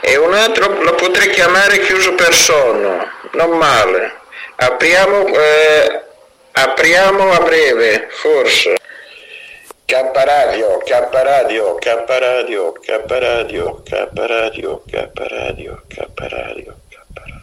e 0.00 0.16
un 0.16 0.34
altro 0.34 0.82
lo 0.82 0.94
potrei 0.96 1.30
chiamare 1.30 1.80
Chiuso 1.80 2.12
per 2.12 2.34
sonno, 2.34 3.10
non 3.30 3.56
male. 3.56 4.20
Apriamo, 4.56 5.26
eh, 5.34 6.02
apriamo 6.52 7.32
a 7.32 7.38
breve, 7.38 8.08
forse. 8.10 8.76
K 9.86 9.92
radio, 9.92 10.78
K 10.78 10.90
radio, 11.12 11.74
K 11.76 12.06
radio, 12.08 12.72
K 12.72 12.88
radio, 13.06 13.82
K 13.84 14.08
radio, 14.14 14.82
K 14.86 15.12
radio, 15.12 15.82
K 15.86 15.98
radio, 16.16 16.74
K 16.88 16.96
radio. 17.12 17.34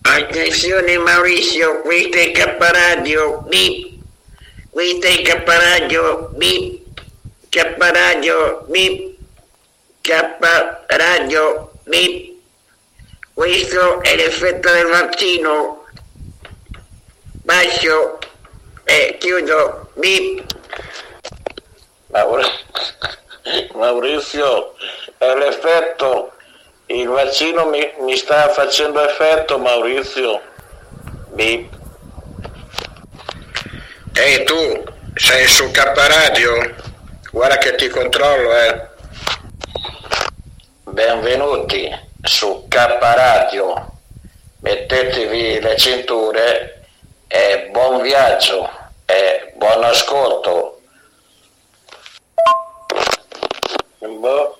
Attenzione 0.00 0.96
Maurizio, 0.96 1.82
questo 1.82 2.16
è 2.16 2.30
K 2.32 2.56
radio, 2.58 3.42
bip. 3.48 3.98
Questo 4.70 5.06
è 5.06 5.20
K 5.20 5.44
radio, 5.44 6.30
bip. 6.32 6.88
K 7.50 7.76
radio, 7.78 8.64
bip. 8.66 9.18
K 10.00 10.10
radio, 10.86 11.70
bip. 11.84 12.32
Questo 13.34 14.00
è 14.00 14.16
l'effetto 14.16 14.72
del 14.72 14.86
vaccino. 14.86 15.84
Bacio 17.44 18.18
e 18.84 19.16
chiudo 19.18 19.89
Bip. 20.00 20.46
Maurizio, 23.74 24.74
è 25.18 25.34
l'effetto, 25.34 26.32
il 26.86 27.06
vaccino 27.06 27.66
mi, 27.66 27.86
mi 28.00 28.16
sta 28.16 28.48
facendo 28.48 29.06
effetto 29.06 29.58
Maurizio. 29.58 30.40
Bip. 31.32 31.76
Ehi 34.14 34.44
tu, 34.44 34.84
sei 35.16 35.46
su 35.46 35.70
K 35.70 35.78
Radio? 35.94 36.74
Guarda 37.30 37.58
che 37.58 37.74
ti 37.74 37.88
controllo, 37.88 38.56
eh. 38.56 38.88
Benvenuti 40.84 41.90
su 42.22 42.64
K 42.68 42.74
Radio. 43.00 43.98
Mettetevi 44.60 45.60
le 45.60 45.76
cinture 45.76 46.84
e 47.28 47.68
buon 47.70 48.00
viaggio 48.00 48.79
e 49.80 49.82
buon 49.82 49.84
ascolto. 49.84 50.80
Boh, 53.98 54.58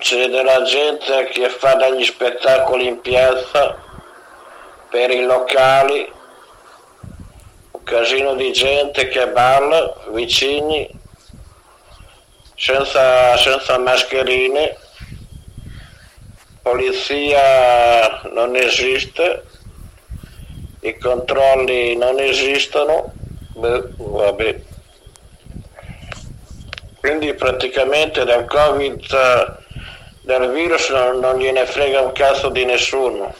c'è 0.00 0.28
della 0.28 0.62
gente 0.62 1.26
che 1.26 1.48
fa 1.48 1.74
degli 1.74 2.04
spettacoli 2.04 2.86
in 2.86 3.00
piazza 3.00 3.76
per 4.90 5.10
i 5.10 5.22
locali, 5.22 6.12
un 7.70 7.82
casino 7.84 8.34
di 8.34 8.52
gente 8.52 9.06
che 9.08 9.28
balla 9.28 9.94
vicini 10.08 10.88
senza, 12.56 13.36
senza 13.36 13.78
mascherine 13.78 14.76
polizia 16.62 18.22
non 18.32 18.56
esiste, 18.56 19.44
i 20.80 20.98
controlli 20.98 21.96
non 21.96 22.18
esistono, 22.18 23.12
beh, 23.56 23.82
vabbè. 23.96 24.60
Quindi 27.00 27.34
praticamente 27.34 28.24
del 28.24 28.44
Covid, 28.46 29.58
del 30.22 30.50
virus 30.50 30.88
non, 30.90 31.18
non 31.18 31.38
gliene 31.38 31.66
frega 31.66 32.00
un 32.00 32.12
cazzo 32.12 32.48
di 32.50 32.64
nessuno. 32.64 33.34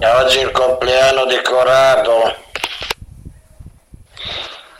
Oggi 0.00 0.40
il 0.40 0.50
compleanno 0.50 1.24
di 1.24 1.40
Corrado. 1.40 2.36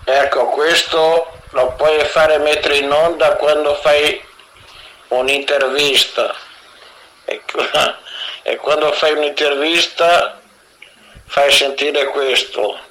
Ecco, 0.04 0.48
questo 0.48 1.32
lo 1.50 1.72
puoi 1.76 2.04
fare 2.04 2.38
mettere 2.38 2.78
in 2.78 2.90
onda 2.90 3.36
quando 3.36 3.74
fai 3.76 4.20
un'intervista. 5.08 6.34
E, 7.24 7.42
e 8.42 8.56
quando 8.56 8.92
fai 8.92 9.12
un'intervista 9.12 10.40
fai 11.26 11.50
sentire 11.52 12.06
questo. 12.08 12.83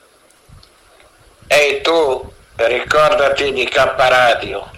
Ehi 1.63 1.79
tu, 1.79 2.29
ricordati 2.55 3.53
di 3.53 3.63
K 3.63 3.77
Radio. 3.95 4.69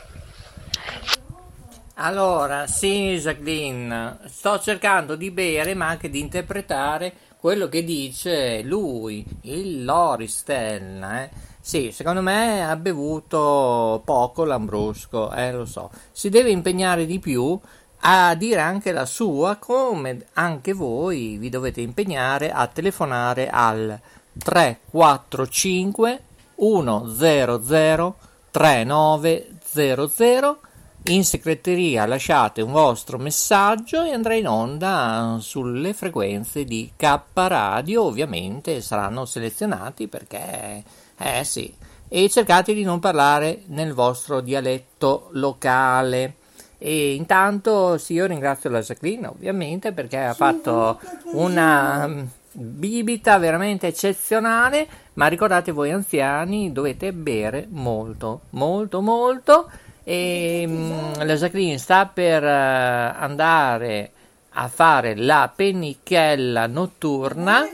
Allora, 1.96 2.68
sì, 2.68 3.18
Jacqueline, 3.18 4.20
sto 4.28 4.60
cercando 4.60 5.16
di 5.16 5.32
bere 5.32 5.74
ma 5.74 5.88
anche 5.88 6.12
di 6.12 6.20
interpretare 6.20 7.12
quello 7.40 7.70
che 7.70 7.84
dice 7.84 8.62
lui, 8.62 9.26
il 9.46 9.84
Loristella, 9.84 11.24
eh. 11.24 11.30
Sì, 11.60 11.92
secondo 11.92 12.22
me 12.22 12.64
ha 12.64 12.76
bevuto 12.76 14.04
poco 14.06 14.46
Lambrusco, 14.46 15.32
eh, 15.32 15.52
lo 15.54 15.66
so. 15.66 15.90
Si 16.12 16.30
deve 16.30 16.52
impegnare 16.52 17.08
di 17.08 17.18
più 17.18 17.60
a 18.02 18.36
dire 18.36 18.62
anche 18.62 18.92
la 18.92 19.08
sua, 19.08 19.56
come 19.56 20.28
anche 20.34 20.74
voi 20.74 21.38
vi 21.38 21.50
dovete 21.50 21.82
impegnare 21.82 22.52
a 22.52 22.68
telefonare 22.68 23.50
al 23.50 24.00
345 24.38 26.25
100 26.58 28.16
3900 28.52 30.60
in 31.08 31.24
segreteria 31.24 32.08
lasciate 32.08 32.64
un 32.64 32.72
vostro 32.72 33.20
messaggio 33.20 34.04
e 34.04 34.12
andrà 34.12 34.34
in 34.34 34.48
onda 34.48 35.38
sulle 35.40 35.94
frequenze 35.94 36.64
di 36.64 36.92
K 36.96 37.20
Radio, 37.34 38.04
ovviamente 38.04 38.82
saranno 38.82 39.26
selezionati 39.26 40.08
perché 40.08 40.84
eh 41.18 41.44
sì, 41.44 41.74
e 42.08 42.30
cercate 42.30 42.74
di 42.74 42.84
non 42.84 43.00
parlare 43.00 43.64
nel 43.68 43.94
vostro 43.94 44.42
dialetto 44.42 45.30
locale. 45.34 46.38
E 46.78 47.14
intanto 47.14 47.98
sì, 47.98 48.14
io 48.14 48.26
ringrazio 48.26 48.70
la 48.70 48.82
Jacqueline 48.82 49.28
ovviamente 49.28 49.92
perché 49.92 50.18
ha 50.18 50.34
fatto 50.34 51.00
una 51.34 52.08
mm, 52.08 52.24
bibita 52.56 53.38
veramente 53.38 53.88
eccezionale, 53.88 54.88
ma 55.14 55.28
ricordate 55.28 55.72
voi 55.72 55.92
anziani 55.92 56.72
dovete 56.72 57.14
bere 57.14 57.68
molto, 57.70 58.42
molto, 58.52 59.02
molto 59.02 59.70
e 60.04 60.66
mm, 60.68 61.14
la 61.24 61.36
Jacqueline 61.36 61.78
sta 61.78 62.06
per 62.06 62.44
uh, 62.44 63.22
andare 63.22 64.12
a 64.58 64.68
fare 64.68 65.16
la 65.16 65.52
pennichella 65.54 66.68
notturna 66.68 67.68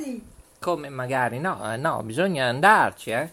come 0.61 0.89
magari 0.89 1.39
no, 1.39 1.73
eh, 1.73 1.77
no, 1.77 2.03
bisogna 2.03 2.45
andarci, 2.45 3.09
eh. 3.09 3.29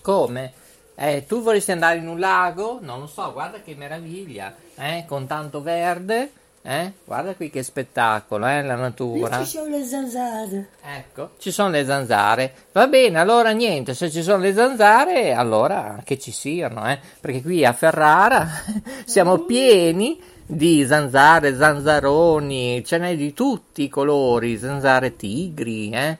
Come? 0.00 0.52
Eh, 0.94 1.26
tu 1.26 1.42
vorresti 1.42 1.72
andare 1.72 1.98
in 1.98 2.08
un 2.08 2.18
lago? 2.18 2.78
Non 2.80 3.00
lo 3.00 3.06
so, 3.06 3.30
guarda 3.34 3.60
che 3.60 3.74
meraviglia, 3.74 4.54
eh, 4.76 5.04
con 5.06 5.26
tanto 5.26 5.60
verde, 5.60 6.32
eh? 6.62 6.92
Guarda 7.04 7.34
qui 7.34 7.50
che 7.50 7.62
spettacolo, 7.62 8.46
eh, 8.46 8.62
la 8.62 8.74
natura. 8.74 9.38
Lì 9.38 9.44
ci 9.44 9.56
sono 9.56 9.76
le 9.76 9.84
zanzare. 9.84 10.68
Ecco, 10.82 11.30
ci 11.38 11.50
sono 11.50 11.70
le 11.70 11.84
zanzare. 11.84 12.52
Va 12.72 12.86
bene, 12.86 13.18
allora 13.18 13.50
niente, 13.50 13.94
se 13.94 14.10
ci 14.10 14.22
sono 14.22 14.42
le 14.42 14.52
zanzare, 14.52 15.32
allora 15.32 16.00
che 16.04 16.18
ci 16.18 16.30
siano, 16.32 16.88
eh? 16.90 16.98
Perché 17.20 17.42
qui 17.42 17.64
a 17.64 17.72
Ferrara 17.72 18.46
siamo 19.06 19.38
pieni 19.38 20.20
di 20.44 20.84
zanzare, 20.86 21.56
zanzaroni, 21.56 22.84
ce 22.84 22.98
n'è 22.98 23.16
di 23.16 23.32
tutti 23.32 23.84
i 23.84 23.88
colori, 23.88 24.58
zanzare 24.58 25.16
tigri, 25.16 25.90
eh? 25.90 26.18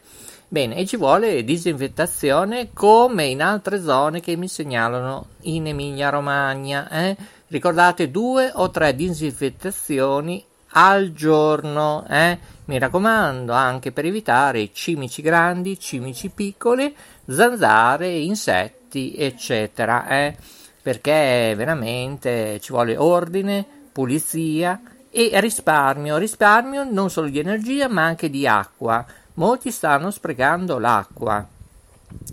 Bene, 0.50 0.76
e 0.76 0.86
ci 0.86 0.96
vuole 0.96 1.44
disinfettazione 1.44 2.70
come 2.72 3.26
in 3.26 3.42
altre 3.42 3.82
zone 3.82 4.20
che 4.20 4.34
mi 4.34 4.48
segnalano 4.48 5.26
in 5.42 5.66
Emilia 5.66 6.08
Romagna. 6.08 6.88
Eh? 6.88 7.16
Ricordate 7.48 8.10
due 8.10 8.50
o 8.54 8.70
tre 8.70 8.94
disinfettazioni 8.94 10.44
al 10.72 11.12
giorno. 11.12 12.04
Eh? 12.08 12.38
Mi 12.66 12.78
raccomando, 12.78 13.52
anche 13.52 13.90
per 13.90 14.04
evitare 14.04 14.70
cimici 14.72 15.22
grandi, 15.22 15.80
cimici 15.80 16.28
piccoli, 16.28 16.94
zanzare, 17.26 18.10
insetti, 18.10 19.14
eccetera. 19.16 20.06
Eh? 20.08 20.36
Perché 20.82 21.54
veramente 21.56 22.60
ci 22.60 22.72
vuole 22.72 22.96
ordine, 22.96 23.64
pulizia 23.90 24.80
e 25.10 25.30
risparmio. 25.40 26.18
Risparmio 26.18 26.84
non 26.84 27.10
solo 27.10 27.28
di 27.28 27.38
energia 27.38 27.88
ma 27.88 28.04
anche 28.04 28.28
di 28.28 28.46
acqua 28.46 29.04
molti 29.38 29.70
stanno 29.70 30.10
sprecando 30.10 30.78
l'acqua. 30.78 31.46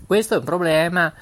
Questo 0.06 0.34
è 0.34 0.38
un 0.38 0.44
problema 0.44 1.12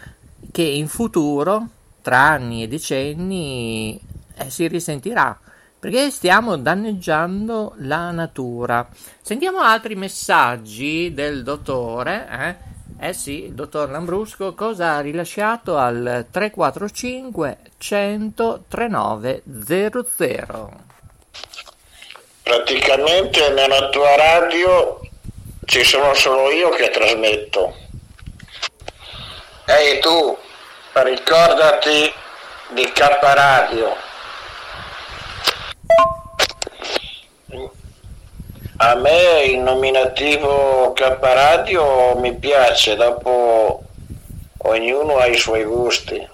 che 0.51 0.63
in 0.63 0.89
futuro, 0.89 1.69
tra 2.05 2.19
anni 2.19 2.63
e 2.63 2.69
decenni, 2.69 3.99
eh, 4.37 4.51
si 4.51 4.69
risentirà 4.69 5.41
perché 5.81 6.11
stiamo 6.11 6.59
danneggiando 6.59 7.73
la 7.79 8.11
natura. 8.11 8.87
Sentiamo 9.23 9.61
altri 9.61 9.95
messaggi 9.95 11.15
del 11.15 11.43
dottore. 11.43 12.29
Eh? 12.31 12.57
Eh 13.09 13.15
sì, 13.15 13.45
il 13.45 13.55
dottor 13.55 13.91
Lambrusco 13.91 14.53
cosa 14.55 14.97
ha 14.97 15.01
rilasciato 15.01 15.79
al 15.79 16.27
345 16.31 17.59
100 17.79 18.65
3900? 18.69 20.71
Praticamente 22.43 23.49
nella 23.51 23.89
tua 23.89 24.15
radio 24.17 25.01
ci 25.65 25.83
sono 25.85 26.13
solo 26.13 26.51
io 26.51 26.69
che 26.71 26.91
trasmetto. 26.91 27.77
Ehi 29.67 30.01
tu, 30.01 30.37
ricordati 31.03 32.13
di 32.69 32.85
K 32.93 33.01
Radio. 33.21 33.97
A 38.77 38.95
me 38.95 39.43
il 39.45 39.59
nominativo 39.59 40.93
K 40.93 41.19
Radio 41.21 42.17
mi 42.17 42.35
piace, 42.37 42.97
dopo 42.97 43.83
ognuno 44.59 45.17
ha 45.19 45.27
i 45.27 45.37
suoi 45.37 45.65
gusti. 45.65 46.34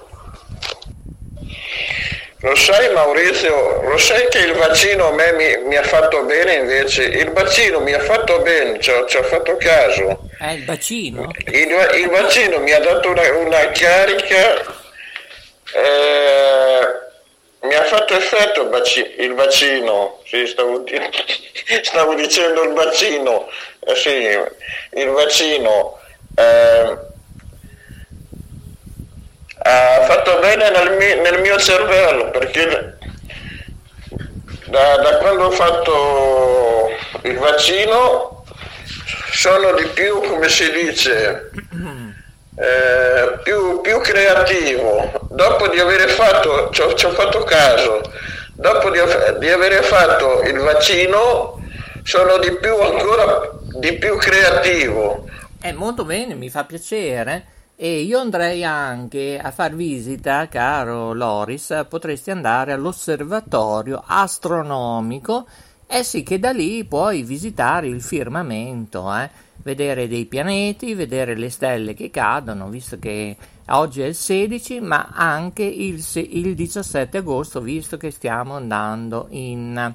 Lo 2.42 2.54
sai 2.54 2.90
Maurizio, 2.94 3.82
lo 3.82 3.98
sai 3.98 4.26
che 4.28 4.38
il 4.38 4.54
vaccino 4.54 5.08
a 5.08 5.12
me 5.12 5.32
mi, 5.32 5.58
mi 5.66 5.76
ha 5.76 5.82
fatto 5.82 6.22
bene 6.22 6.54
invece? 6.54 7.02
Il 7.02 7.32
vaccino 7.32 7.80
mi 7.80 7.92
ha 7.92 8.00
fatto 8.00 8.38
bene, 8.40 8.80
ci 8.80 8.90
ho, 8.90 9.04
ci 9.06 9.18
ho 9.18 9.22
fatto 9.24 9.58
caso. 9.58 10.20
Eh, 10.40 10.54
il 10.54 10.64
vaccino? 10.64 11.30
Il, 11.46 11.68
il 11.96 12.08
vaccino 12.08 12.58
mi 12.60 12.72
ha 12.72 12.80
dato 12.80 13.10
una, 13.10 13.30
una 13.36 13.68
carica, 13.72 14.54
eh, 15.74 16.80
mi 17.60 17.74
ha 17.74 17.84
fatto 17.84 18.16
effetto 18.16 18.62
il, 18.62 19.14
il 19.18 19.34
vaccino, 19.34 20.22
sì, 20.24 20.46
stavo, 20.46 20.82
stavo, 21.82 22.14
dicendo 22.14 22.62
il 22.62 22.72
vaccino, 22.72 23.50
eh, 23.80 23.94
sì, 23.96 24.98
il 24.98 25.08
vaccino. 25.08 25.98
Eh, 26.36 27.08
ha 29.62 30.04
fatto 30.06 30.38
bene 30.38 30.70
nel 30.70 30.96
mio, 30.96 31.20
nel 31.22 31.40
mio 31.40 31.58
cervello 31.58 32.30
perché 32.30 32.96
da, 34.66 34.96
da, 34.96 35.16
quando 35.18 35.46
ho 35.46 35.50
fatto 35.50 36.88
il 37.22 37.36
vaccino 37.38 38.44
sono 39.32 39.72
di 39.72 39.86
più, 39.86 40.20
come 40.20 40.48
si 40.48 40.70
dice, 40.70 41.50
eh, 42.56 43.38
più, 43.42 43.80
più, 43.80 44.00
creativo. 44.00 45.28
Dopo 45.30 45.68
di 45.68 45.78
avere 45.78 46.08
fatto, 46.08 46.70
ci 46.70 46.80
ho, 46.82 46.94
ci 46.94 47.06
ho 47.06 47.10
fatto 47.10 47.42
caso, 47.44 48.00
dopo 48.54 48.90
di, 48.90 49.00
di 49.38 49.48
avere 49.48 49.82
fatto 49.82 50.42
il 50.42 50.58
vaccino 50.58 51.62
sono 52.04 52.38
di 52.38 52.52
più 52.56 52.76
ancora 52.80 53.50
di 53.78 53.94
più 53.94 54.16
creativo. 54.16 55.26
È 55.60 55.72
molto 55.72 56.04
bene, 56.04 56.34
mi 56.34 56.48
fa 56.48 56.64
piacere. 56.64 57.58
E 57.82 58.02
io 58.02 58.18
andrei 58.18 58.62
anche 58.62 59.38
a 59.38 59.50
far 59.52 59.74
visita, 59.74 60.48
caro 60.48 61.14
Loris, 61.14 61.86
potresti 61.88 62.30
andare 62.30 62.72
all'osservatorio 62.72 64.02
astronomico, 64.04 65.46
eh 65.86 66.04
sì 66.04 66.22
che 66.22 66.38
da 66.38 66.50
lì 66.50 66.84
puoi 66.84 67.22
visitare 67.22 67.86
il 67.86 68.02
firmamento, 68.02 69.10
eh? 69.16 69.30
vedere 69.62 70.08
dei 70.08 70.26
pianeti, 70.26 70.92
vedere 70.92 71.34
le 71.34 71.48
stelle 71.48 71.94
che 71.94 72.10
cadono, 72.10 72.68
visto 72.68 72.98
che 72.98 73.34
oggi 73.68 74.02
è 74.02 74.06
il 74.08 74.14
16, 74.14 74.80
ma 74.80 75.08
anche 75.14 75.62
il, 75.62 76.04
il 76.14 76.54
17 76.54 77.16
agosto, 77.16 77.62
visto 77.62 77.96
che 77.96 78.10
stiamo 78.10 78.56
andando 78.56 79.28
in 79.30 79.94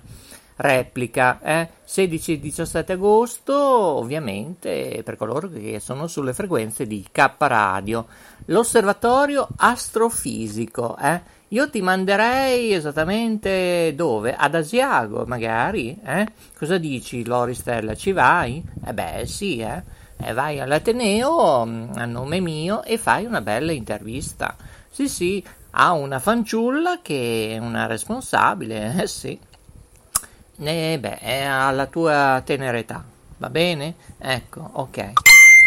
replica. 0.55 1.39
Eh? 1.41 1.69
16 1.83 2.33
e 2.33 2.39
17 2.39 2.93
agosto, 2.93 3.55
ovviamente, 3.55 5.01
per 5.03 5.17
coloro 5.17 5.49
che 5.49 5.79
sono 5.79 6.07
sulle 6.07 6.33
frequenze 6.33 6.85
di 6.85 7.05
K 7.11 7.35
Radio. 7.37 8.07
L'osservatorio 8.45 9.47
astrofisico. 9.57 10.97
Eh? 10.97 11.33
Io 11.49 11.69
ti 11.69 11.81
manderei 11.81 12.73
esattamente 12.73 13.93
dove? 13.95 14.35
Ad 14.35 14.55
Asiago, 14.55 15.25
magari? 15.25 15.97
Eh? 16.03 16.27
Cosa 16.57 16.77
dici, 16.77 17.25
Loristella? 17.25 17.95
Ci 17.95 18.11
vai? 18.11 18.63
Eh 18.85 18.93
beh, 18.93 19.25
sì, 19.25 19.59
eh? 19.59 19.83
eh 20.17 20.33
vai 20.33 20.59
all'Ateneo 20.59 21.65
mm, 21.65 21.91
a 21.95 22.05
nome 22.05 22.39
mio 22.39 22.83
e 22.83 22.97
fai 22.97 23.25
una 23.25 23.41
bella 23.41 23.71
intervista. 23.71 24.55
Sì, 24.89 25.07
sì, 25.07 25.43
ha 25.71 25.91
una 25.91 26.19
fanciulla 26.19 26.99
che 27.01 27.51
è 27.53 27.57
una 27.57 27.85
responsabile, 27.85 28.95
eh 29.03 29.07
sì. 29.07 29.37
Eh 30.57 30.97
beh, 30.99 31.19
è 31.19 31.41
alla 31.43 31.85
tua 31.85 32.41
tenera 32.45 32.77
età, 32.77 33.03
va 33.37 33.49
bene? 33.49 33.95
Ecco, 34.17 34.69
ok. 34.73 35.11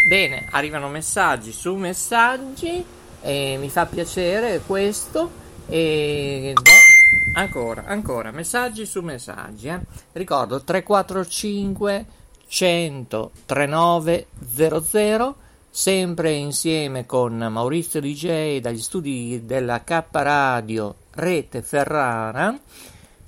Bene, 0.07 0.47
arrivano 0.51 0.89
messaggi 0.89 1.51
su 1.51 1.75
messaggi 1.75 2.83
e 3.21 3.57
mi 3.59 3.69
fa 3.69 3.85
piacere 3.85 4.61
questo 4.65 5.29
ed 5.67 6.57
è 6.57 7.37
ancora, 7.37 7.83
ancora, 7.85 8.31
messaggi 8.31 8.85
su 8.87 9.01
messaggi. 9.01 9.67
Eh. 9.67 9.79
Ricordo 10.13 10.63
345 10.63 12.05
100 12.47 13.31
39 13.45 14.25
00 14.55 15.35
sempre 15.69 16.31
insieme 16.31 17.05
con 17.05 17.37
Maurizio 17.37 18.01
DJ 18.01 18.59
dagli 18.59 18.81
studi 18.81 19.45
della 19.45 19.83
K 19.83 20.03
Radio 20.11 20.95
Rete 21.11 21.61
Ferrara. 21.61 22.57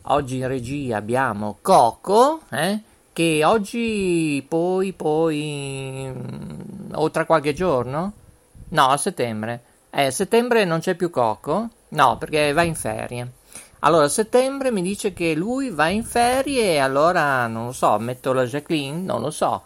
Oggi 0.06 0.38
in 0.38 0.48
regia 0.48 0.98
abbiamo 0.98 1.58
Coco, 1.62 2.42
eh, 2.50 2.80
che 3.14 3.46
oggi 3.46 4.44
poi, 4.48 4.94
poi, 4.94 6.12
mm, 6.12 6.94
o 6.94 7.12
tra 7.12 7.26
qualche 7.26 7.54
giorno? 7.54 8.14
No, 8.70 8.88
a 8.88 8.98
settembre. 8.98 9.64
Eh, 9.92 10.08
a 10.08 10.12
settembre 10.12 10.66
non 10.66 10.80
c'è 10.80 10.96
più 10.96 11.12
Coco? 11.12 11.70
No, 11.90 12.18
perché 12.18 12.52
va 12.52 12.64
in 12.64 12.74
ferie. 12.74 13.32
Allora, 13.80 14.06
a 14.06 14.10
settembre 14.10 14.72
mi 14.72 14.82
dice 14.82 15.14
che 15.14 15.36
lui 15.36 15.70
va 15.70 15.90
in 15.90 16.04
ferie 16.04 16.74
e 16.74 16.78
allora, 16.80 17.46
non 17.46 17.68
lo 17.68 17.72
so, 17.72 17.98
metto 18.00 18.34
la 18.34 18.46
Jacqueline? 18.46 19.02
Non 19.02 19.22
lo 19.22 19.30
so. 19.30 19.64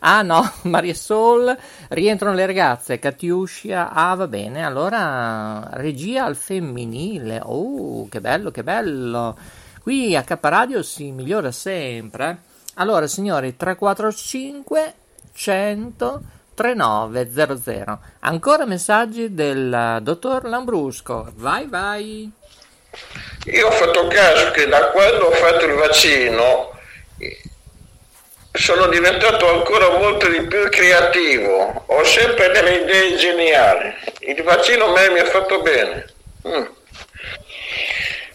Ah 0.00 0.22
no, 0.22 0.52
Maria 0.62 0.94
Sol, 0.94 1.56
rientrano 1.88 2.34
le 2.34 2.46
ragazze, 2.46 2.98
Katiuscia, 2.98 3.90
ah 3.90 4.14
va 4.14 4.26
bene, 4.26 4.64
allora 4.64 5.70
regia 5.72 6.24
al 6.24 6.36
femminile, 6.36 7.40
oh 7.42 8.06
che 8.08 8.20
bello, 8.20 8.50
che 8.50 8.62
bello, 8.62 9.36
qui 9.82 10.14
a 10.14 10.22
K 10.22 10.36
Radio 10.40 10.82
si 10.82 11.10
migliora 11.10 11.50
sempre, 11.50 12.42
allora 12.74 13.06
signori 13.06 13.56
345 13.56 14.94
100 15.32 16.22
3900, 16.54 17.98
ancora 18.20 18.64
messaggi 18.66 19.34
del 19.34 19.98
dottor 20.02 20.44
Lambrusco, 20.44 21.32
vai 21.36 21.66
vai. 21.66 22.30
Io 23.46 23.66
ho 23.66 23.70
fatto 23.72 24.06
caso 24.06 24.50
che 24.52 24.66
da 24.68 24.90
quando 24.90 25.24
ho 25.24 25.30
fatto 25.32 25.64
il 25.64 25.74
vaccino 25.74 26.70
sono 28.56 28.86
diventato 28.86 29.48
ancora 29.48 29.90
molto 29.90 30.28
di 30.28 30.46
più 30.46 30.68
creativo, 30.68 31.84
ho 31.86 32.04
sempre 32.04 32.50
delle 32.50 32.76
idee 32.76 33.16
geniali. 33.16 33.92
Il 34.20 34.42
vaccino 34.44 34.86
a 34.86 34.90
me 34.92 35.10
mi 35.10 35.18
ha 35.18 35.24
fatto 35.24 35.60
bene. 35.60 36.06
Mm. 36.46 36.64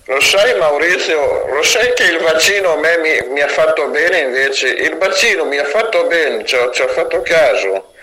Lo 0.06 0.20
sai 0.20 0.58
Maurizio, 0.58 1.48
lo 1.48 1.64
sai 1.64 1.94
che 1.94 2.04
il 2.04 2.18
vaccino 2.18 2.74
a 2.74 2.78
me 2.78 2.98
mi, 2.98 3.28
mi 3.30 3.42
ha 3.42 3.48
fatto 3.48 3.88
bene 3.88 4.20
invece? 4.20 4.68
Il 4.70 4.98
vaccino 4.98 5.46
mi 5.46 5.58
ha 5.58 5.66
fatto 5.66 6.06
bene, 6.08 6.44
ci 6.46 6.56
ho, 6.56 6.72
ci 6.72 6.82
ho 6.82 6.88
fatto 6.88 7.22
caso. 7.22 7.94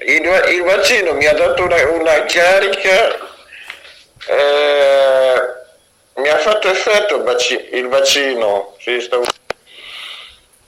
Il, 0.00 0.44
il, 0.48 0.62
vaccino 0.62 1.14
mi 1.14 1.26
ha 1.26 1.32
dato 1.32 1.62
una, 1.62 1.88
una 1.90 2.24
carica, 2.24 3.16
eh, 4.26 5.42
mi 6.16 6.28
ha 6.28 6.38
fatto 6.38 6.68
effetto 6.68 7.16
il, 7.16 7.22
vac- 7.22 7.68
il 7.70 7.88
vaccino. 7.88 8.76
Sì, 8.80 9.00
stavo... 9.00 9.24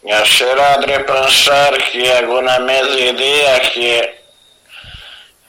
Será 0.03 0.79
de 0.79 0.99
pensar 1.01 1.77
que 1.91 2.11
alguma 2.11 2.59
mesa 2.61 2.99
ideia 2.99 3.61
que 3.61 4.15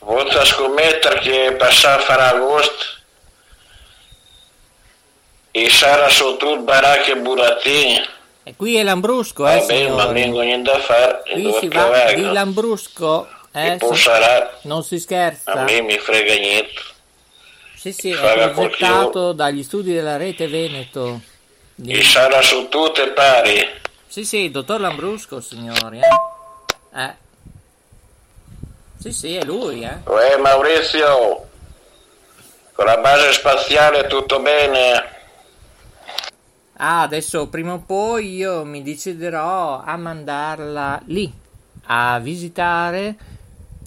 volta 0.01 0.41
a 0.41 0.45
scommettere 0.45 1.19
che 1.19 1.55
passare 1.57 2.01
a 2.01 2.05
fare 2.05 2.21
agosto 2.23 2.85
e 5.51 5.69
sarà 5.69 6.09
sotto 6.09 6.53
il 6.53 6.59
baracche 6.61 7.15
burattini. 7.15 8.01
E 8.43 8.55
qui 8.55 8.75
è 8.75 8.83
Lambrusco, 8.83 9.47
eh, 9.47 9.59
Vabbè, 9.59 9.89
ma 9.89 10.05
vengo 10.07 10.41
niente 10.41 10.71
da 10.71 10.79
fare. 10.79 11.21
Qui 11.31 11.55
si 11.59 11.67
va 11.67 12.11
di 12.13 12.21
Lambrusco, 12.23 13.27
eh, 13.53 13.77
si, 13.79 13.95
sarà, 13.95 14.59
non 14.63 14.83
si 14.83 14.99
scherza. 14.99 15.51
A 15.51 15.63
me 15.63 15.81
mi 15.81 15.97
frega 15.97 16.33
niente. 16.35 16.81
Sì, 17.75 17.93
sì, 17.93 18.11
è 18.11 18.49
progettato 18.51 19.31
dagli 19.31 19.63
studi 19.63 19.93
della 19.93 20.17
rete 20.17 20.47
Veneto. 20.47 21.21
E 21.85 22.03
sarà 22.03 22.41
su 22.41 22.67
tutte 22.69 23.07
pari. 23.09 23.79
Sì, 24.11 24.25
sì, 24.25 24.51
dottor 24.51 24.81
Lambrusco, 24.81 25.39
signori. 25.39 26.01
Eh. 26.01 27.01
eh. 27.01 27.13
Sì, 28.97 29.13
sì, 29.13 29.35
è 29.35 29.45
lui, 29.45 29.83
eh. 29.83 29.99
Uè, 30.03 30.35
Maurizio, 30.35 31.47
con 32.73 32.87
la 32.87 32.97
base 32.97 33.31
spaziale 33.31 34.07
tutto 34.07 34.41
bene? 34.41 35.03
Ah, 36.73 37.03
adesso 37.03 37.47
prima 37.47 37.75
o 37.75 37.83
poi 37.85 38.35
io 38.35 38.65
mi 38.65 38.83
deciderò 38.83 39.81
a 39.81 39.95
mandarla 39.95 41.03
lì, 41.05 41.31
a 41.85 42.19
visitare 42.19 43.15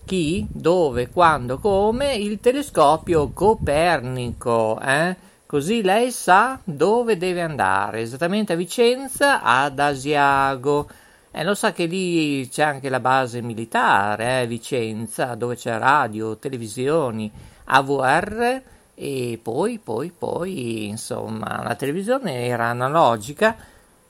chi, 0.06 0.46
dove, 0.48 1.10
quando, 1.10 1.58
come 1.58 2.14
il 2.14 2.40
telescopio 2.40 3.28
Copernico, 3.28 4.80
eh? 4.80 5.16
Così 5.54 5.82
lei 5.82 6.10
sa 6.10 6.58
dove 6.64 7.16
deve 7.16 7.40
andare, 7.40 8.00
esattamente 8.00 8.54
a 8.54 8.56
Vicenza, 8.56 9.40
ad 9.40 9.78
Asiago. 9.78 10.88
E 11.30 11.44
lo 11.44 11.54
sa 11.54 11.72
che 11.72 11.84
lì 11.84 12.48
c'è 12.48 12.64
anche 12.64 12.88
la 12.88 12.98
base 12.98 13.40
militare, 13.40 14.40
eh, 14.40 14.46
Vicenza, 14.48 15.36
dove 15.36 15.54
c'è 15.54 15.78
radio, 15.78 16.38
televisioni, 16.38 17.30
AVR 17.66 18.62
e 18.96 19.38
poi, 19.40 19.78
poi, 19.78 20.10
poi, 20.10 20.88
insomma, 20.88 21.62
la 21.62 21.76
televisione 21.76 22.46
era 22.46 22.66
analogica. 22.66 23.54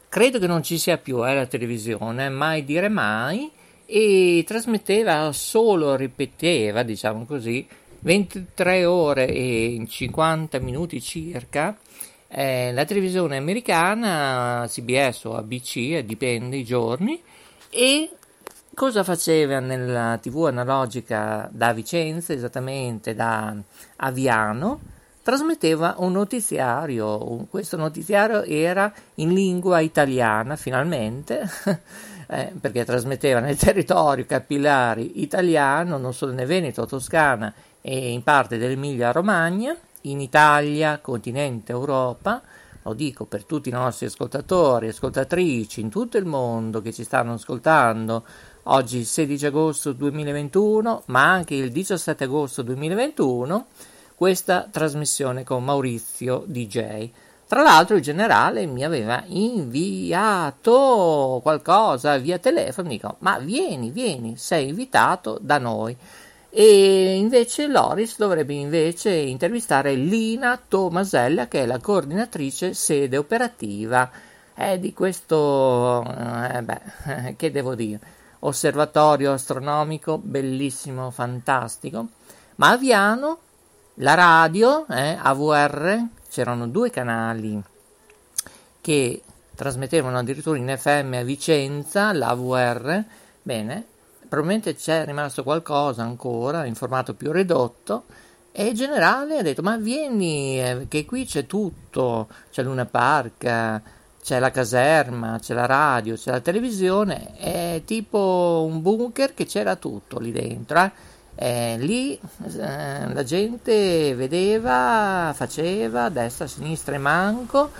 Credo 0.08 0.38
che 0.38 0.46
non 0.46 0.62
ci 0.62 0.78
sia 0.78 0.96
più 0.96 1.28
eh, 1.28 1.34
la 1.34 1.46
televisione, 1.46 2.30
mai 2.30 2.64
dire 2.64 2.88
mai, 2.88 3.52
e 3.84 4.44
trasmetteva 4.46 5.30
solo, 5.32 5.94
ripeteva, 5.94 6.82
diciamo 6.82 7.26
così, 7.26 7.68
23 8.04 8.84
ore 8.84 9.26
e 9.28 9.82
50 9.88 10.58
minuti 10.58 11.00
circa 11.00 11.74
eh, 12.28 12.70
la 12.72 12.84
televisione 12.84 13.38
americana, 13.38 14.66
CBS 14.68 15.24
o 15.24 15.36
ABC, 15.36 15.76
eh, 15.76 16.04
dipende 16.04 16.56
i 16.56 16.64
giorni, 16.64 17.22
e 17.70 18.10
cosa 18.74 19.04
faceva 19.04 19.58
nella 19.60 20.18
TV 20.20 20.46
analogica 20.46 21.48
da 21.50 21.72
Vicenza, 21.72 22.34
esattamente 22.34 23.14
da 23.14 23.56
Aviano? 23.96 24.80
Trasmetteva 25.22 25.94
un 25.98 26.12
notiziario, 26.12 27.46
questo 27.48 27.78
notiziario 27.78 28.42
era 28.42 28.92
in 29.14 29.32
lingua 29.32 29.80
italiana 29.80 30.56
finalmente, 30.56 31.48
eh, 32.28 32.52
perché 32.60 32.84
trasmetteva 32.84 33.40
nel 33.40 33.56
territorio 33.56 34.26
capillare 34.26 35.00
italiano, 35.00 35.96
non 35.96 36.12
solo 36.12 36.32
nel 36.32 36.46
Veneto, 36.46 36.84
Toscana 36.84 37.54
e 37.86 38.12
in 38.12 38.22
parte 38.22 38.56
dell'Emilia 38.56 39.12
Romagna, 39.12 39.76
in 40.02 40.18
Italia, 40.22 41.00
continente 41.00 41.72
Europa, 41.72 42.40
lo 42.82 42.94
dico 42.94 43.26
per 43.26 43.44
tutti 43.44 43.68
i 43.68 43.72
nostri 43.72 44.06
ascoltatori 44.06 44.86
e 44.86 44.88
ascoltatrici 44.88 45.82
in 45.82 45.90
tutto 45.90 46.16
il 46.16 46.24
mondo 46.24 46.80
che 46.80 46.94
ci 46.94 47.04
stanno 47.04 47.34
ascoltando 47.34 48.24
oggi 48.62 48.96
il 48.96 49.04
16 49.04 49.44
agosto 49.44 49.92
2021, 49.92 51.02
ma 51.06 51.30
anche 51.30 51.56
il 51.56 51.70
17 51.70 52.24
agosto 52.24 52.62
2021, 52.62 53.66
questa 54.14 54.66
trasmissione 54.70 55.44
con 55.44 55.62
Maurizio 55.62 56.44
DJ. 56.46 57.10
Tra 57.46 57.60
l'altro 57.60 57.96
il 57.96 58.02
generale 58.02 58.64
mi 58.64 58.82
aveva 58.82 59.22
inviato 59.26 60.70
qualcosa 61.42 62.16
via 62.16 62.38
telefono, 62.38 62.88
dico, 62.88 63.16
ma 63.18 63.38
vieni, 63.38 63.90
vieni, 63.90 64.38
sei 64.38 64.68
invitato 64.68 65.36
da 65.38 65.58
noi 65.58 65.94
e 66.56 67.16
invece 67.16 67.66
Loris 67.66 68.16
dovrebbe 68.16 68.54
invece 68.54 69.10
intervistare 69.10 69.94
Lina 69.94 70.56
Tomasella 70.56 71.48
che 71.48 71.64
è 71.64 71.66
la 71.66 71.80
coordinatrice 71.80 72.74
sede 72.74 73.16
operativa. 73.16 74.08
Eh, 74.54 74.78
di 74.78 74.92
questo 74.92 76.04
eh, 76.04 76.62
beh, 76.62 77.34
che 77.36 77.50
devo 77.50 77.74
dire? 77.74 77.98
Osservatorio 78.40 79.32
astronomico 79.32 80.18
bellissimo 80.18 81.10
fantastico. 81.10 82.06
Ma 82.56 82.70
a 82.70 82.76
Viano 82.76 83.38
la 83.94 84.14
radio 84.14 84.86
eh, 84.86 85.18
AVR 85.20 86.06
c'erano 86.30 86.68
due 86.68 86.88
canali 86.90 87.60
che 88.80 89.22
trasmettevano 89.56 90.18
addirittura 90.18 90.56
in 90.56 90.72
FM 90.78 91.14
a 91.14 91.22
Vicenza, 91.24 92.12
l'AVR, 92.12 93.02
bene, 93.42 93.86
probabilmente 94.34 94.74
c'è 94.74 95.04
rimasto 95.04 95.44
qualcosa 95.44 96.02
ancora 96.02 96.64
in 96.64 96.74
formato 96.74 97.14
più 97.14 97.30
ridotto 97.30 98.04
e 98.50 98.66
il 98.66 98.74
generale 98.74 99.38
ha 99.38 99.42
detto 99.42 99.62
ma 99.62 99.76
vieni 99.76 100.60
eh, 100.60 100.86
che 100.88 101.04
qui 101.04 101.24
c'è 101.24 101.46
tutto, 101.46 102.28
c'è 102.50 102.64
Luna 102.64 102.84
Park, 102.84 103.80
c'è 104.22 104.38
la 104.40 104.50
caserma, 104.50 105.38
c'è 105.40 105.54
la 105.54 105.66
radio, 105.66 106.16
c'è 106.16 106.32
la 106.32 106.40
televisione, 106.40 107.36
è 107.36 107.82
tipo 107.84 108.66
un 108.68 108.82
bunker 108.82 109.34
che 109.34 109.46
c'era 109.46 109.76
tutto 109.76 110.18
lì 110.18 110.32
dentro. 110.32 110.80
Eh? 110.80 110.90
Eh, 111.36 111.76
lì 111.78 112.14
eh, 112.14 113.12
la 113.12 113.24
gente 113.24 114.14
vedeva, 114.14 115.32
faceva 115.34 116.08
destra, 116.08 116.46
sinistra 116.46 116.94
e 116.94 116.98
manco 116.98 117.70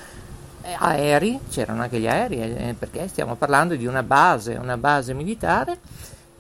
aerei, 0.79 1.41
c'erano 1.51 1.83
anche 1.83 1.99
gli 1.99 2.07
aerei 2.07 2.41
eh, 2.41 2.75
perché 2.79 3.07
stiamo 3.09 3.35
parlando 3.35 3.75
di 3.75 3.87
una 3.87 4.03
base, 4.03 4.55
una 4.55 4.77
base 4.77 5.15
militare 5.15 5.79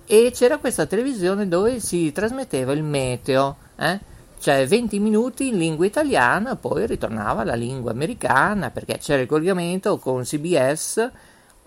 e 0.06 0.30
c'era 0.34 0.58
questa 0.58 0.86
televisione 0.86 1.48
dove 1.48 1.80
si 1.80 2.12
trasmetteva 2.12 2.72
il 2.72 2.82
meteo, 2.82 3.56
eh? 3.76 3.98
cioè 4.38 4.66
20 4.66 4.98
minuti 4.98 5.48
in 5.48 5.56
lingua 5.56 5.86
italiana, 5.86 6.56
poi 6.56 6.86
ritornava 6.86 7.44
la 7.44 7.54
lingua 7.54 7.92
americana 7.92 8.70
perché 8.70 8.98
c'era 8.98 9.22
il 9.22 9.28
collegamento 9.28 9.98
con 9.98 10.22
CBS 10.22 11.10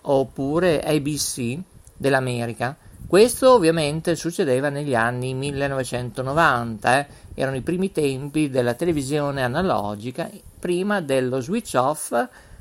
oppure 0.02 0.82
ABC 0.82 1.58
dell'America. 1.96 2.76
Questo 3.08 3.54
ovviamente 3.54 4.16
succedeva 4.16 4.70
negli 4.70 4.94
anni 4.94 5.34
1990, 5.34 7.00
eh? 7.00 7.08
erano 7.34 7.56
i 7.56 7.62
primi 7.62 7.92
tempi 7.92 8.50
della 8.50 8.74
televisione 8.74 9.44
analogica, 9.44 10.30
prima 10.60 11.02
dello 11.02 11.40
switch 11.40 11.76
off 11.76 12.14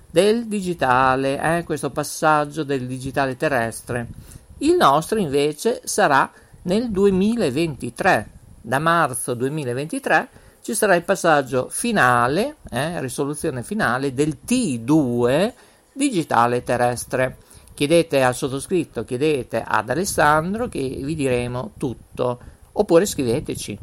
del 0.09 0.47
digitale, 0.47 1.59
eh? 1.59 1.64
questo 1.64 1.91
passaggio 1.91 2.62
del 2.62 2.87
digitale 2.87 3.37
terrestre. 3.37 4.07
Il 4.59 4.75
nostro 4.75 5.19
invece 5.19 5.83
sarà 5.85 6.31
nel 6.63 6.91
2023, 6.91 8.31
da 8.63 8.79
marzo 8.79 9.35
2023 9.35 10.29
ci 10.63 10.75
sarà 10.75 10.95
il 10.95 11.05
passaggio 11.05 11.69
finale, 11.71 12.57
eh, 12.71 12.99
risoluzione 13.01 13.63
finale 13.63 14.15
del 14.15 14.39
T2 14.47 15.53
digitale 15.93 16.63
terrestre. 16.63 17.37
Chiedete 17.75 18.23
al 18.23 18.35
sottoscritto, 18.35 19.05
chiedete 19.05 19.63
ad 19.63 19.91
Alessandro 19.91 20.69
che 20.69 21.01
vi 21.03 21.15
diremo 21.15 21.73
tutto, 21.77 22.41
oppure 22.73 23.05
scriveteci 23.05 23.79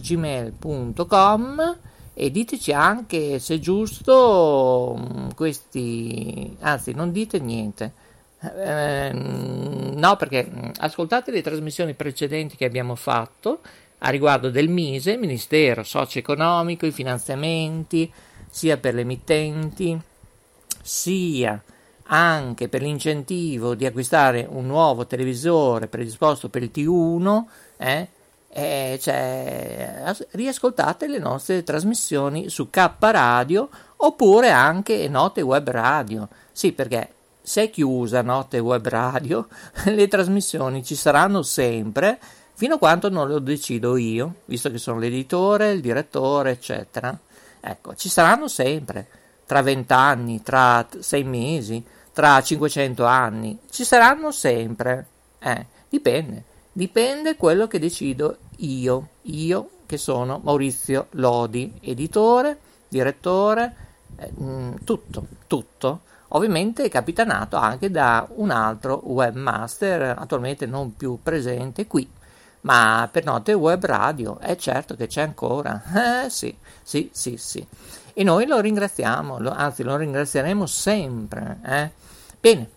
gmail.com 0.00 1.76
e 2.18 2.30
diteci 2.30 2.72
anche 2.72 3.38
se 3.38 3.56
è 3.56 3.58
giusto 3.58 4.96
mm, 4.98 5.28
questi, 5.34 6.56
anzi 6.60 6.94
non 6.94 7.12
dite 7.12 7.38
niente, 7.38 7.92
eh, 8.40 9.10
no 9.12 10.16
perché 10.16 10.48
mm, 10.50 10.70
ascoltate 10.78 11.30
le 11.30 11.42
trasmissioni 11.42 11.92
precedenti 11.92 12.56
che 12.56 12.64
abbiamo 12.64 12.94
fatto 12.94 13.60
a 13.98 14.08
riguardo 14.08 14.48
del 14.48 14.70
MISE, 14.70 15.18
Ministero 15.18 15.82
Socio-Economico, 15.82 16.86
i 16.86 16.90
finanziamenti 16.90 18.10
sia 18.48 18.78
per 18.78 18.94
le 18.94 19.02
emittenti 19.02 20.00
sia 20.80 21.62
anche 22.04 22.68
per 22.70 22.80
l'incentivo 22.80 23.74
di 23.74 23.84
acquistare 23.84 24.46
un 24.48 24.64
nuovo 24.64 25.06
televisore 25.06 25.86
predisposto 25.86 26.48
per 26.48 26.62
il 26.62 26.70
T1, 26.72 27.44
eh, 27.76 28.08
eh, 28.58 28.98
cioè, 28.98 30.14
riascoltate 30.30 31.08
le 31.08 31.18
nostre 31.18 31.62
trasmissioni 31.62 32.48
su 32.48 32.70
K 32.70 32.90
Radio 32.98 33.68
oppure 33.96 34.50
anche 34.50 35.08
Note 35.08 35.42
Web 35.42 35.68
Radio. 35.68 36.26
Sì, 36.52 36.72
perché 36.72 37.12
se 37.42 37.64
è 37.64 37.70
chiusa 37.70 38.22
Note 38.22 38.58
Web 38.58 38.88
Radio, 38.88 39.48
le 39.84 40.08
trasmissioni 40.08 40.82
ci 40.82 40.94
saranno 40.94 41.42
sempre 41.42 42.18
fino 42.54 42.76
a 42.76 42.78
quando 42.78 43.10
non 43.10 43.28
lo 43.28 43.40
decido 43.40 43.98
io, 43.98 44.36
visto 44.46 44.70
che 44.70 44.78
sono 44.78 45.00
l'editore, 45.00 45.72
il 45.72 45.82
direttore, 45.82 46.52
eccetera. 46.52 47.14
Ecco, 47.60 47.94
ci 47.94 48.08
saranno 48.08 48.48
sempre, 48.48 49.06
tra 49.44 49.60
vent'anni, 49.60 50.42
tra 50.42 50.86
sei 51.00 51.24
mesi, 51.24 51.84
tra 52.10 52.42
500 52.42 53.04
anni, 53.04 53.58
ci 53.68 53.84
saranno 53.84 54.30
sempre. 54.30 55.06
Eh, 55.40 55.66
dipende, 55.90 56.44
dipende 56.76 57.36
quello 57.36 57.66
che 57.66 57.78
decido 57.78 58.36
io, 58.58 59.08
io 59.22 59.70
che 59.86 59.96
sono 59.96 60.42
Maurizio 60.44 61.06
Lodi, 61.12 61.72
editore, 61.80 62.58
direttore, 62.86 63.74
eh, 64.16 64.30
mm, 64.38 64.74
tutto, 64.84 65.26
tutto. 65.46 66.00
Ovviamente 66.28 66.86
capitanato 66.90 67.56
anche 67.56 67.90
da 67.90 68.28
un 68.34 68.50
altro 68.50 69.00
webmaster, 69.04 70.16
attualmente 70.18 70.66
non 70.66 70.94
più 70.94 71.18
presente 71.22 71.86
qui, 71.86 72.06
ma 72.62 73.08
per 73.10 73.24
notte 73.24 73.54
web 73.54 73.82
radio, 73.82 74.38
è 74.38 74.54
certo 74.56 74.96
che 74.96 75.06
c'è 75.06 75.22
ancora. 75.22 75.82
Eh 76.26 76.28
sì, 76.28 76.54
sì, 76.82 77.08
sì, 77.10 77.38
sì. 77.38 77.66
E 78.12 78.22
noi 78.22 78.46
lo 78.46 78.60
ringraziamo, 78.60 79.38
lo, 79.38 79.50
anzi 79.50 79.82
lo 79.82 79.96
ringrazieremo 79.96 80.66
sempre. 80.66 81.58
Eh? 81.64 81.90
Bene, 82.38 82.68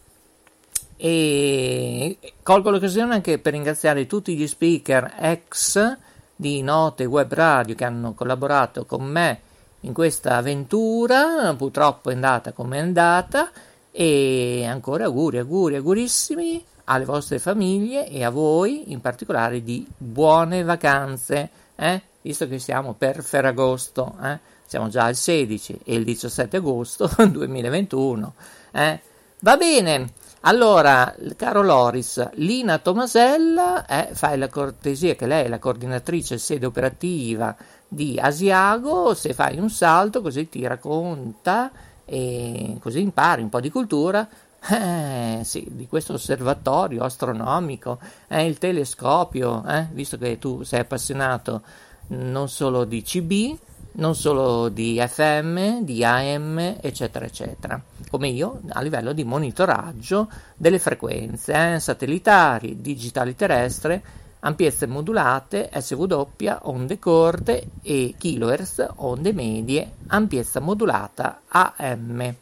e 1.02 2.18
colgo 2.43 2.72
l'occasione 2.72 3.14
anche 3.14 3.39
per 3.39 3.54
ringraziare 3.54 4.06
tutti 4.06 4.36
gli 4.36 4.45
speaker 4.45 5.16
ex 5.18 5.97
di 6.36 6.62
Note 6.62 7.06
Web 7.06 7.34
Radio 7.34 7.74
che 7.74 7.86
hanno 7.86 8.14
collaborato 8.14 8.86
con 8.86 9.06
me 9.06 9.39
in 9.82 9.93
questa 9.93 10.36
avventura, 10.36 11.56
purtroppo 11.58 12.10
è 12.10 12.14
andata 12.14 12.52
come 12.52 12.80
è 12.80 12.82
andata 12.82 13.50
e 13.91 14.66
ancora 14.68 15.06
auguri, 15.06 15.38
auguri, 15.38 15.78
augurissimi 15.78 16.62
alle 16.84 17.06
vostre 17.06 17.39
famiglie 17.39 18.10
e 18.10 18.26
a 18.26 18.30
voi 18.30 18.91
in 18.91 19.00
particolare 19.00 19.64
di 19.64 19.88
buone 19.95 20.64
vacanze, 20.64 21.50
eh? 21.76 22.02
visto 22.22 22.45
che 22.50 22.60
siamo 22.60 22.93
per 22.93 23.24
Ferragosto, 23.24 24.18
eh? 24.22 24.38
siamo 24.66 24.89
già 24.89 25.06
al 25.06 25.16
16 25.16 25.80
e 25.86 25.95
il 25.95 26.04
17 26.04 26.58
agosto 26.58 27.10
2021. 27.26 28.34
Eh? 28.72 29.00
Va 29.39 29.56
bene, 29.56 30.12
allora, 30.42 31.14
caro 31.36 31.62
Loris, 31.62 32.30
Lina 32.36 32.78
Tomasella, 32.78 33.86
eh, 33.86 34.10
fai 34.14 34.38
la 34.38 34.48
cortesia 34.48 35.16
che 35.16 35.28
lei 35.28 35.46
è 35.46 35.48
la 35.50 35.60
coordinatrice 35.60 36.38
sede 36.38 36.66
operativa 36.66 37.54
di 37.86 38.18
Asiago, 38.18 39.14
se 39.14 39.34
fai 39.34 39.60
un 39.60 39.70
salto 39.70 40.22
così 40.22 40.48
ti 40.48 40.66
racconta 40.66 41.72
e 42.06 42.78
così 42.80 43.02
impari 43.02 43.42
un 43.42 43.50
po' 43.50 43.60
di 43.60 43.70
cultura. 43.70 44.28
Eh, 44.72 45.40
sì, 45.44 45.66
di 45.72 45.88
questo 45.88 46.14
osservatorio 46.14 47.04
astronomico, 47.04 47.98
eh, 48.28 48.46
il 48.46 48.58
telescopio, 48.58 49.64
eh, 49.66 49.88
visto 49.92 50.18
che 50.18 50.38
tu 50.38 50.64
sei 50.64 50.82
appassionato 50.82 51.62
non 52.08 52.50
solo 52.50 52.84
di 52.84 53.02
CB, 53.02 53.58
non 54.00 54.16
solo 54.16 54.70
di 54.70 55.02
FM, 55.06 55.82
di 55.82 56.04
AM, 56.04 56.78
eccetera, 56.82 57.26
eccetera, 57.26 57.80
come 58.10 58.30
io 58.30 58.62
a 58.70 58.82
livello 58.82 59.12
di 59.14 59.24
monitoraggio 59.24 60.30
delle 60.56 60.80
frequenze 60.80 61.74
eh, 61.74 61.80
satellitari, 61.80 62.82
digitali 62.82 63.36
terrestre, 63.36 64.02
ampiezze 64.39 64.88
modulate, 64.88 65.70
SW, 65.74 66.28
onde 66.62 66.97
corte 66.97 67.68
e 67.84 68.16
kilohertz, 68.18 68.88
onde 68.95 69.34
medie, 69.34 69.91
ampiezza 70.08 70.62
modulata 70.62 71.41
AM. 71.50 72.34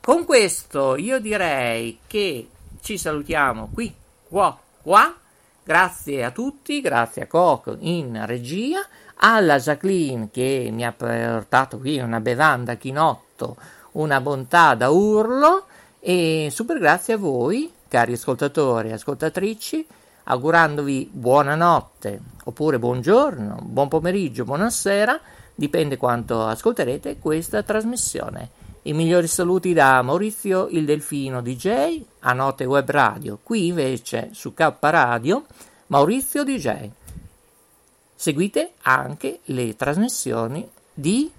Con 0.00 0.24
questo 0.24 0.96
io 0.96 1.18
direi 1.18 1.98
che 2.06 2.48
ci 2.80 2.96
salutiamo 2.96 3.70
qui, 3.72 3.92
qua, 4.28 4.56
qua. 4.80 5.14
Grazie 5.66 6.24
a 6.24 6.30
tutti, 6.30 6.82
grazie 6.82 7.22
a 7.22 7.26
Coco 7.26 7.74
in 7.80 8.22
regia 8.26 8.86
alla 9.16 9.58
Jacqueline 9.58 10.28
che 10.30 10.68
mi 10.72 10.84
ha 10.84 10.92
portato 10.92 11.78
qui 11.78 11.98
una 11.98 12.20
bevanda 12.20 12.74
chinotto, 12.74 13.56
una 13.92 14.20
bontà 14.20 14.74
da 14.74 14.90
urlo 14.90 15.66
e 16.00 16.48
super 16.50 16.78
grazie 16.78 17.14
a 17.14 17.18
voi, 17.18 17.72
cari 17.88 18.12
ascoltatori 18.12 18.88
e 18.88 18.94
ascoltatrici, 18.94 19.86
augurandovi 20.24 21.10
buonanotte 21.12 22.20
oppure 22.44 22.78
buongiorno, 22.78 23.58
buon 23.62 23.88
pomeriggio, 23.88 24.44
buonasera, 24.44 25.20
dipende 25.54 25.96
quanto 25.96 26.44
ascolterete 26.44 27.18
questa 27.18 27.62
trasmissione. 27.62 28.62
I 28.82 28.92
migliori 28.92 29.26
saluti 29.26 29.72
da 29.72 30.02
Maurizio 30.02 30.66
il 30.68 30.84
Delfino 30.84 31.40
DJ 31.40 32.02
a 32.20 32.34
Note 32.34 32.64
Web 32.66 32.90
Radio, 32.90 33.38
qui 33.42 33.68
invece 33.68 34.28
su 34.32 34.52
K 34.52 34.74
Radio 34.80 35.44
Maurizio 35.86 36.44
DJ. 36.44 36.90
Seguite 38.14 38.72
anche 38.82 39.40
le 39.44 39.76
trasmissioni 39.76 40.68
di, 40.92 41.30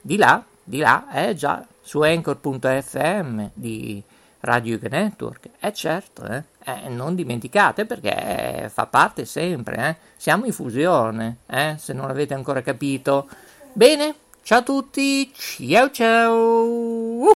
di 0.00 0.16
là, 0.16 0.44
di 0.62 0.78
là, 0.78 1.10
eh 1.12 1.34
già, 1.34 1.66
su 1.80 2.00
anchor.fm 2.00 3.50
di 3.54 4.02
Radio 4.40 4.76
Uga 4.76 4.88
Network, 4.88 5.50
eh 5.60 5.72
certo, 5.72 6.24
eh, 6.26 6.42
eh, 6.64 6.88
non 6.88 7.14
dimenticate 7.14 7.84
perché 7.84 8.68
fa 8.72 8.86
parte 8.86 9.24
sempre, 9.24 9.76
eh, 9.76 9.96
siamo 10.16 10.46
in 10.46 10.52
fusione, 10.52 11.38
eh, 11.46 11.76
se 11.78 11.92
non 11.92 12.06
l'avete 12.08 12.34
ancora 12.34 12.60
capito. 12.62 13.28
Bene, 13.72 14.16
Ciao 14.44 14.58
a 14.58 14.62
tutti, 14.62 15.30
ciao 15.32 15.90
ciao! 15.92 17.30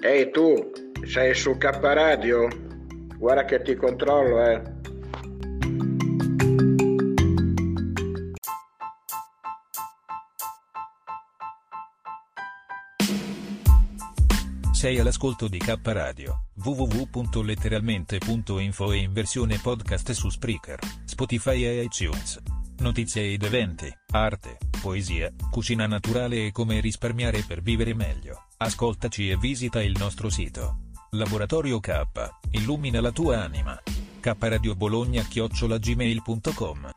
Ehi 0.00 0.30
tu, 0.30 0.70
sei 1.04 1.34
su 1.34 1.58
K 1.58 1.64
Radio? 1.82 2.67
Guarda 3.18 3.44
che 3.44 3.60
ti 3.62 3.74
controllo, 3.74 4.44
eh. 4.44 4.62
Sei 14.72 14.98
all'ascolto 15.00 15.48
di 15.48 15.58
K 15.58 15.76
Radio, 15.82 16.44
www.letteralmente.info 16.62 18.92
e 18.92 18.98
in 18.98 19.12
versione 19.12 19.58
podcast 19.60 20.12
su 20.12 20.30
Spreaker, 20.30 20.78
Spotify 21.04 21.64
e 21.64 21.82
iTunes. 21.82 22.40
Notizie 22.78 23.32
ed 23.32 23.42
eventi, 23.42 23.92
arte, 24.12 24.58
poesia, 24.80 25.32
cucina 25.50 25.88
naturale 25.88 26.46
e 26.46 26.52
come 26.52 26.78
risparmiare 26.78 27.42
per 27.44 27.62
vivere 27.62 27.94
meglio. 27.94 28.44
Ascoltaci 28.58 29.28
e 29.28 29.36
visita 29.36 29.82
il 29.82 29.96
nostro 29.98 30.30
sito. 30.30 30.86
Laboratorio 31.10 31.80
K, 31.80 32.04
illumina 32.50 33.00
la 33.00 33.10
tua 33.10 33.42
anima. 33.42 33.80
K 34.20 34.36
Radio 34.38 34.74
Bologna 34.74 35.22
chiocciola 35.22 35.78
gmail.com 35.78 36.92